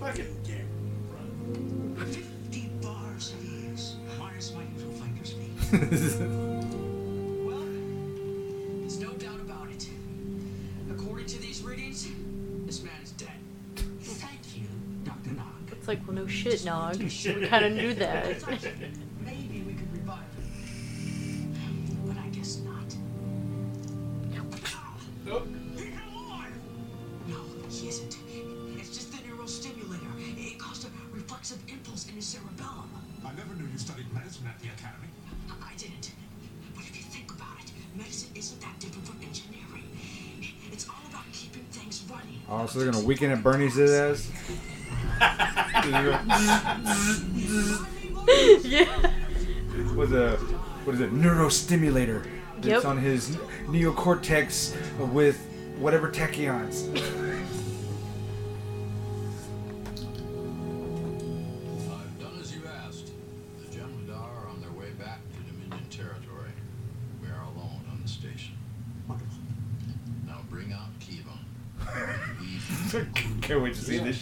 [0.00, 0.68] Fucking game.
[1.12, 1.96] Run.
[2.06, 3.96] 50 bars of years.
[4.18, 5.50] Minus my usual finger speed.
[7.46, 7.66] Well,
[8.80, 9.88] there's no doubt about it.
[10.90, 12.08] According to these readings,
[12.66, 13.30] this man is dead.
[14.00, 14.66] Thank you,
[15.04, 15.30] Dr.
[15.32, 15.46] Nog.
[15.72, 16.98] It's like, well, no shit, Nog.
[16.98, 18.42] We kind of knew that.
[33.90, 35.08] studied medicine at the academy.
[35.50, 36.12] I didn't.
[36.74, 39.84] But if you think about it, medicine isn't that different from engineering.
[40.72, 42.40] It's all about keeping things running.
[42.48, 44.30] Oh, so they're gonna Weekend at Bernie's ass.
[48.64, 49.10] yeah.
[49.96, 50.36] With a
[50.84, 51.12] what is it?
[51.12, 52.26] Neurostimulator.
[52.58, 52.84] It's Yep.
[52.84, 53.36] on his
[53.66, 54.74] neocortex
[55.12, 55.38] with
[55.78, 56.86] whatever tachyons.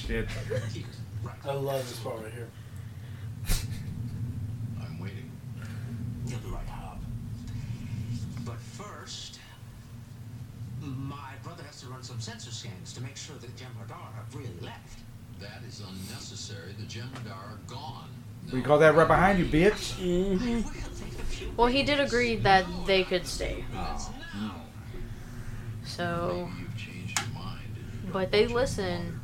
[0.08, 0.26] Shit.
[1.44, 2.48] I love this part right here.
[4.80, 5.30] I'm waiting.
[6.26, 6.98] You'll be right, Hub.
[8.44, 9.38] But first,
[10.80, 14.48] my brother has to run some sensor scans to make sure that Jem'Hadar have really
[14.62, 15.00] left.
[15.40, 16.74] That is unnecessary.
[16.78, 18.08] The Jem'Hadar are gone.
[18.50, 19.98] We call that right behind you, bitch.
[19.98, 23.62] Well, they've a few Well, he did agree that they could stay.
[23.74, 24.14] Oh.
[25.84, 27.60] So, Maybe you've changed your mind.
[27.76, 29.17] and you but they want listen.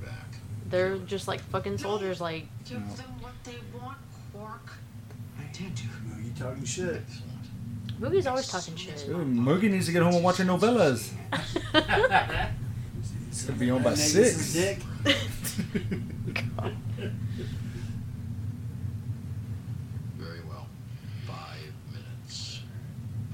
[0.74, 0.98] Father back.
[0.98, 2.20] They're just like fucking soldiers.
[2.20, 3.98] Like, Give them what they want,
[4.32, 4.72] Quark.
[5.38, 5.84] I intend to.
[6.08, 7.02] No, you talking shit.
[7.06, 8.00] Excellent.
[8.00, 9.06] Moogie's always talking shit.
[9.08, 11.10] Ooh, Moogie needs to get home and watch her novellas.
[13.28, 14.84] It's gonna be on by Negus' six.
[15.04, 16.38] Dick.
[20.16, 20.68] Very well.
[21.26, 22.60] Five minutes.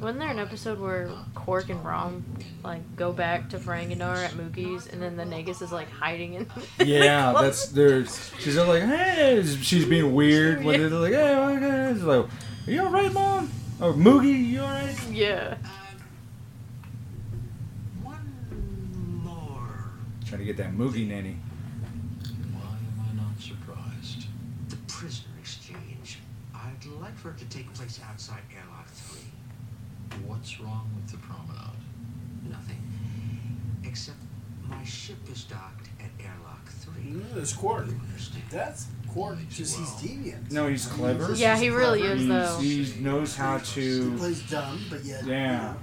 [0.00, 2.24] Wasn't there an episode where Quark and Rom
[2.64, 6.46] like go back to Ferenginar at Moogie's, and then the Nagus is like hiding in?
[6.86, 8.32] Yeah, that's there's.
[8.38, 10.88] She's like, hey, she's being weird with it.
[10.90, 11.92] They're like, hey, okay.
[11.94, 12.26] She's like,
[12.66, 13.50] are you all right, mom?
[13.82, 14.96] Oh, or Moogie, you all right?
[15.10, 15.56] yeah.
[18.02, 19.90] One more.
[20.26, 21.36] Trying to get that Moogie nanny.
[22.52, 24.26] Why am I not surprised?
[24.70, 26.18] The prisoner exchange.
[26.54, 29.20] I'd like for it to take place outside Airlock 3.
[30.26, 31.76] What's wrong with the promenade?
[32.48, 32.80] Nothing.
[33.84, 34.16] Except
[34.68, 37.02] my ship is docked at Airlock 3.
[37.10, 37.86] No, it's Quark.
[37.88, 38.44] You understand?
[38.50, 39.38] That's Quark.
[39.48, 40.50] Just he's deviant.
[40.52, 41.32] No, he's clever.
[41.34, 42.58] Yeah, he really is He's- though.
[42.60, 43.80] He knows how to.
[43.80, 44.16] He to.
[44.18, 45.24] plays dumb, but yet.
[45.26, 45.74] Yeah.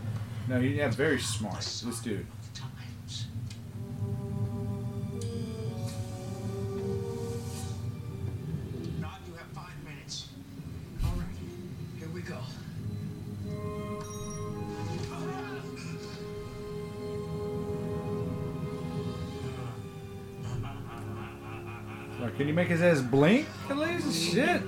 [0.47, 1.59] No, he, yeah, very smart.
[1.59, 2.25] This dude.
[23.11, 24.33] Make his ass blink at least?
[24.33, 24.61] Shit.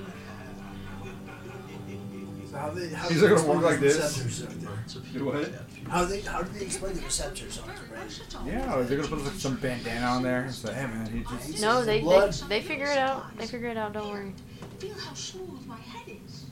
[2.50, 3.96] So how they, how He's do they not gonna walk like this.
[3.96, 4.70] receptors up there?
[4.70, 5.50] Birds of Do what?
[5.88, 8.46] How they how do they explain the receptors on his brain?
[8.46, 10.46] Yeah, they're gonna put like, some bandana on there.
[10.46, 11.62] It's like, hey man, he just.
[11.62, 13.36] No, they, they they figure it out.
[13.38, 13.92] They figure it out.
[13.92, 14.32] Don't worry.
[14.78, 16.46] Feel how smooth my head is.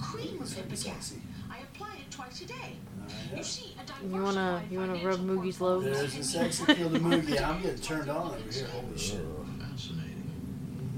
[0.00, 1.18] Cream of Ipecac.
[1.50, 2.76] I apply it twice a day.
[3.06, 5.86] Uh, you see, a You wanna you wanna rub Moogie's lobes?
[5.86, 7.42] There's a sexy kill to Moogie.
[7.42, 8.66] I'm getting turned on over here.
[8.66, 9.20] Holy shit.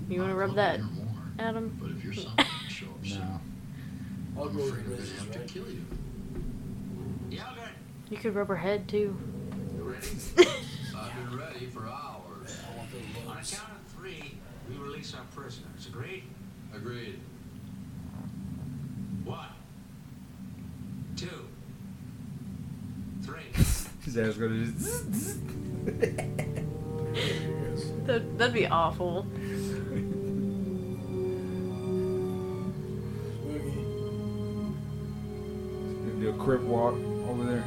[0.08, 0.14] Fascinating.
[0.14, 1.06] You wanna rub that, more,
[1.38, 1.76] Adam?
[1.80, 3.40] But if you're something to show up soon, No.
[4.36, 5.84] I'll I'm go afraid with I'd Bridges, have to kill you.
[7.30, 8.12] Yeah, good.
[8.12, 9.16] You could rub her head too.
[9.76, 10.06] You ready?
[10.96, 12.56] I've been ready for hours.
[12.72, 13.50] I want those On a lobes.
[13.54, 14.34] count of three,
[14.68, 15.86] we release our prisoners.
[15.88, 16.22] Agreed?
[16.74, 17.18] Agreed.
[19.24, 19.48] One,
[21.16, 21.48] two,
[23.22, 23.40] three.
[24.04, 25.40] His ass gonna just.
[28.06, 29.26] That that'd be awful.
[36.26, 36.94] Gonna do a crip walk
[37.28, 37.64] over there.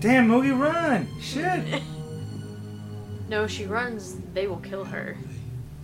[0.00, 1.08] Damn, Moogie, run!
[1.20, 1.82] Shit!
[3.28, 4.16] No, she runs.
[4.34, 5.16] They will kill her.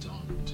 [0.00, 0.44] Done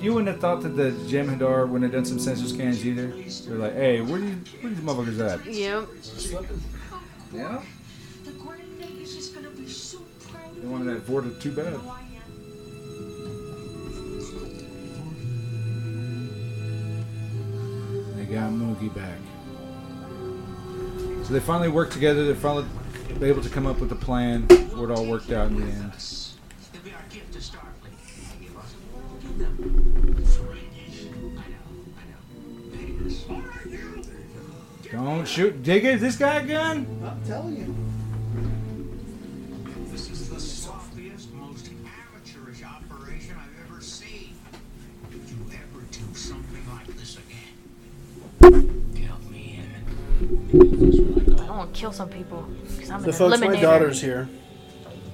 [0.00, 3.08] you wouldn't have thought that the Jem'Hadar wouldn't have done some sensor scans either.
[3.08, 5.46] They're like, hey, where, do you, where these motherfuckers at?
[5.46, 5.88] Yep.
[7.34, 7.62] Yeah?
[8.24, 9.98] The Grand Nagus is gonna be so
[10.56, 11.72] They wanted that Vorta too bad.
[11.72, 11.80] you.
[11.88, 12.06] I am.
[18.16, 19.18] They got Moogie back.
[21.26, 22.24] So they finally worked together.
[22.24, 22.66] They're finally
[23.22, 24.42] able to come up with a plan
[24.74, 25.92] where it all worked out in the end.
[35.20, 35.62] Don't shoot.
[35.62, 36.00] Dig it.
[36.00, 36.86] This guy a gun?
[37.04, 37.76] I'm telling you.
[39.92, 44.34] This is the softest, most amateurish operation I've ever seen.
[45.10, 51.38] If you ever do something like this again, count me in.
[51.38, 54.26] I want to kill some people because I'm So an folks, my daughter's here.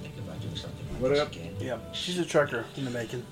[0.02, 1.32] Think about doing something like What this up?
[1.32, 1.56] again.
[1.58, 3.26] Yeah, she's a trucker in the making.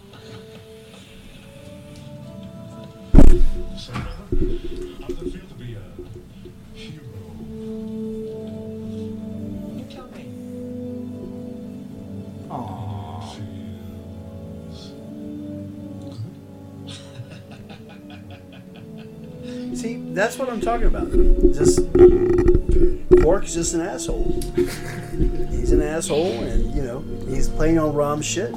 [3.79, 3.93] So,
[20.25, 21.11] that's what I'm talking about.
[21.53, 21.81] Just
[23.23, 24.41] Quark's just an asshole.
[25.51, 28.51] He's an asshole, and you know he's playing on Rom's shit.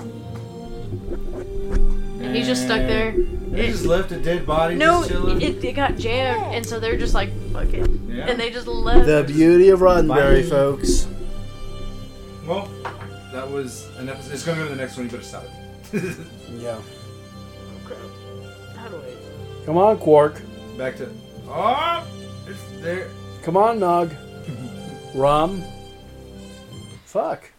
[2.23, 3.11] And he's just stuck there.
[3.11, 5.41] They just left a dead body No, just chilling.
[5.41, 7.89] it, it got jammed, and so they're just like, fuck it.
[8.07, 8.27] Yeah.
[8.30, 9.06] And they just left.
[9.06, 10.49] The beauty of Roddenberry, Bye.
[10.49, 11.06] folks.
[12.45, 12.69] well,
[13.34, 14.34] that was an episode.
[14.34, 15.06] It's going to go to the next one.
[15.07, 15.44] You better stop
[15.91, 16.15] it.
[16.57, 16.80] Yeah.
[18.76, 19.65] How do I?
[19.65, 20.41] Come on, Quark.
[20.77, 21.10] Back to.
[21.49, 22.06] Oh!
[22.48, 23.10] It's there.
[23.44, 24.14] Come on, Nog.
[25.15, 25.64] Rom.
[27.06, 27.49] Fuck.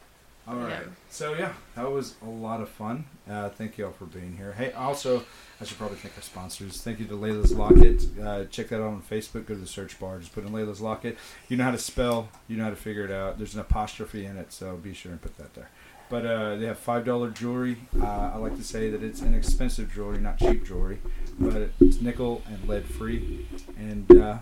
[0.46, 0.70] All right.
[0.70, 0.92] Yeah.
[1.10, 3.04] So yeah, that was a lot of fun.
[3.28, 4.52] Uh, thank you all for being here.
[4.52, 5.24] Hey, also,
[5.60, 6.80] I should probably thank our sponsors.
[6.80, 8.04] Thank you to Layla's Locket.
[8.22, 9.46] Uh, check that out on Facebook.
[9.46, 10.18] Go to the search bar.
[10.18, 11.18] Just put in Layla's Locket.
[11.48, 12.28] You know how to spell.
[12.46, 13.36] You know how to figure it out.
[13.36, 15.70] There's an apostrophe in it, so be sure and put that there.
[16.10, 17.76] But uh, they have five dollar jewelry.
[18.00, 20.98] Uh, I like to say that it's inexpensive jewelry, not cheap jewelry,
[21.38, 23.46] but it's nickel and lead free.
[23.78, 24.38] And uh,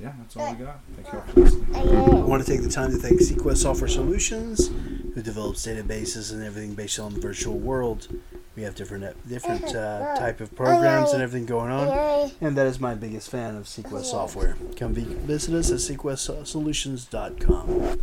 [0.00, 0.80] yeah, that's all we got.
[0.96, 1.74] Thank you all for listening.
[1.74, 4.68] I want to take the time to thank Sequest Software Solutions,
[5.14, 8.08] who develops databases and everything based on the virtual world.
[8.56, 12.78] We have different different uh, type of programs and everything going on, and that is
[12.78, 14.56] my biggest fan of Sequest Software.
[14.76, 17.98] Come visit us at sequestsolutions.com.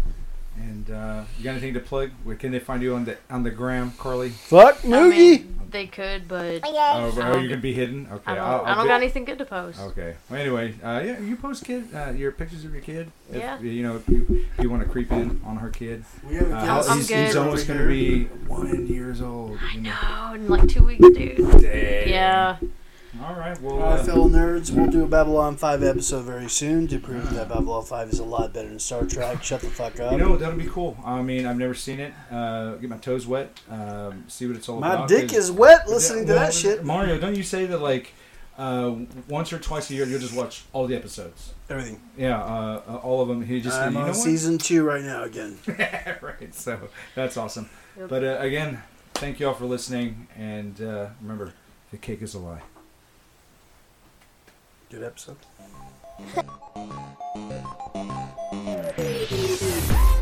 [0.57, 2.11] And uh, you got anything to plug?
[2.23, 4.31] Where can they find you on the on the gram, Karlea?
[4.31, 5.09] Fuck I Moogie.
[5.09, 8.07] mean, they could, but Oh, oh, you're gonna be hidden.
[8.11, 9.79] Okay, I don't, I'll- I I'll don't be- got anything good to post.
[9.79, 10.15] Okay.
[10.29, 13.11] Well, anyway, uh, yeah, you post kid uh, your pictures of your kid.
[13.31, 13.59] If, Yeah.
[13.61, 16.03] You know, if you, if you want to creep in on her kid.
[16.27, 17.25] We have a Uh, couch I'm he's, good.
[17.27, 19.57] he's almost gonna be one years old.
[19.73, 20.31] you know.
[20.35, 21.37] In like two weeks, dude.
[21.61, 22.09] Dang.
[22.09, 22.57] Yeah.
[23.21, 23.59] All right.
[23.61, 23.73] Well.
[23.75, 27.49] Alright, Uh, fellow nerds, we'll do a Babylon 5 episode very soon to prove that
[27.49, 29.43] Babylon 5 is a lot better than Star Trek.
[29.43, 30.13] Shut the fuck up.
[30.13, 30.97] you know that'll be cool.
[31.05, 32.13] I mean, I've never seen it.
[32.31, 33.59] Uh, get my toes wet.
[33.69, 35.01] Um, see what it's all about.
[35.01, 36.85] My dick is wet listening to Well, that shit.
[36.85, 38.13] Mario, don't you say that like
[38.57, 38.95] uh,
[39.27, 41.53] once or twice a year you'll just watch all the episodes?
[41.69, 41.99] Everything.
[42.17, 43.41] Yeah, uh, uh, all of them.
[43.41, 44.15] He just I'm you know on what?
[44.15, 45.57] season two right now again.
[46.21, 46.53] right.
[46.55, 46.79] So
[47.15, 47.69] that's awesome.
[47.97, 48.07] Yep.
[48.09, 48.81] But uh, again,
[49.15, 51.51] thank you all for listening, and uh, remember,
[51.91, 52.61] the cake is a lie.
[54.91, 55.37] Good episode.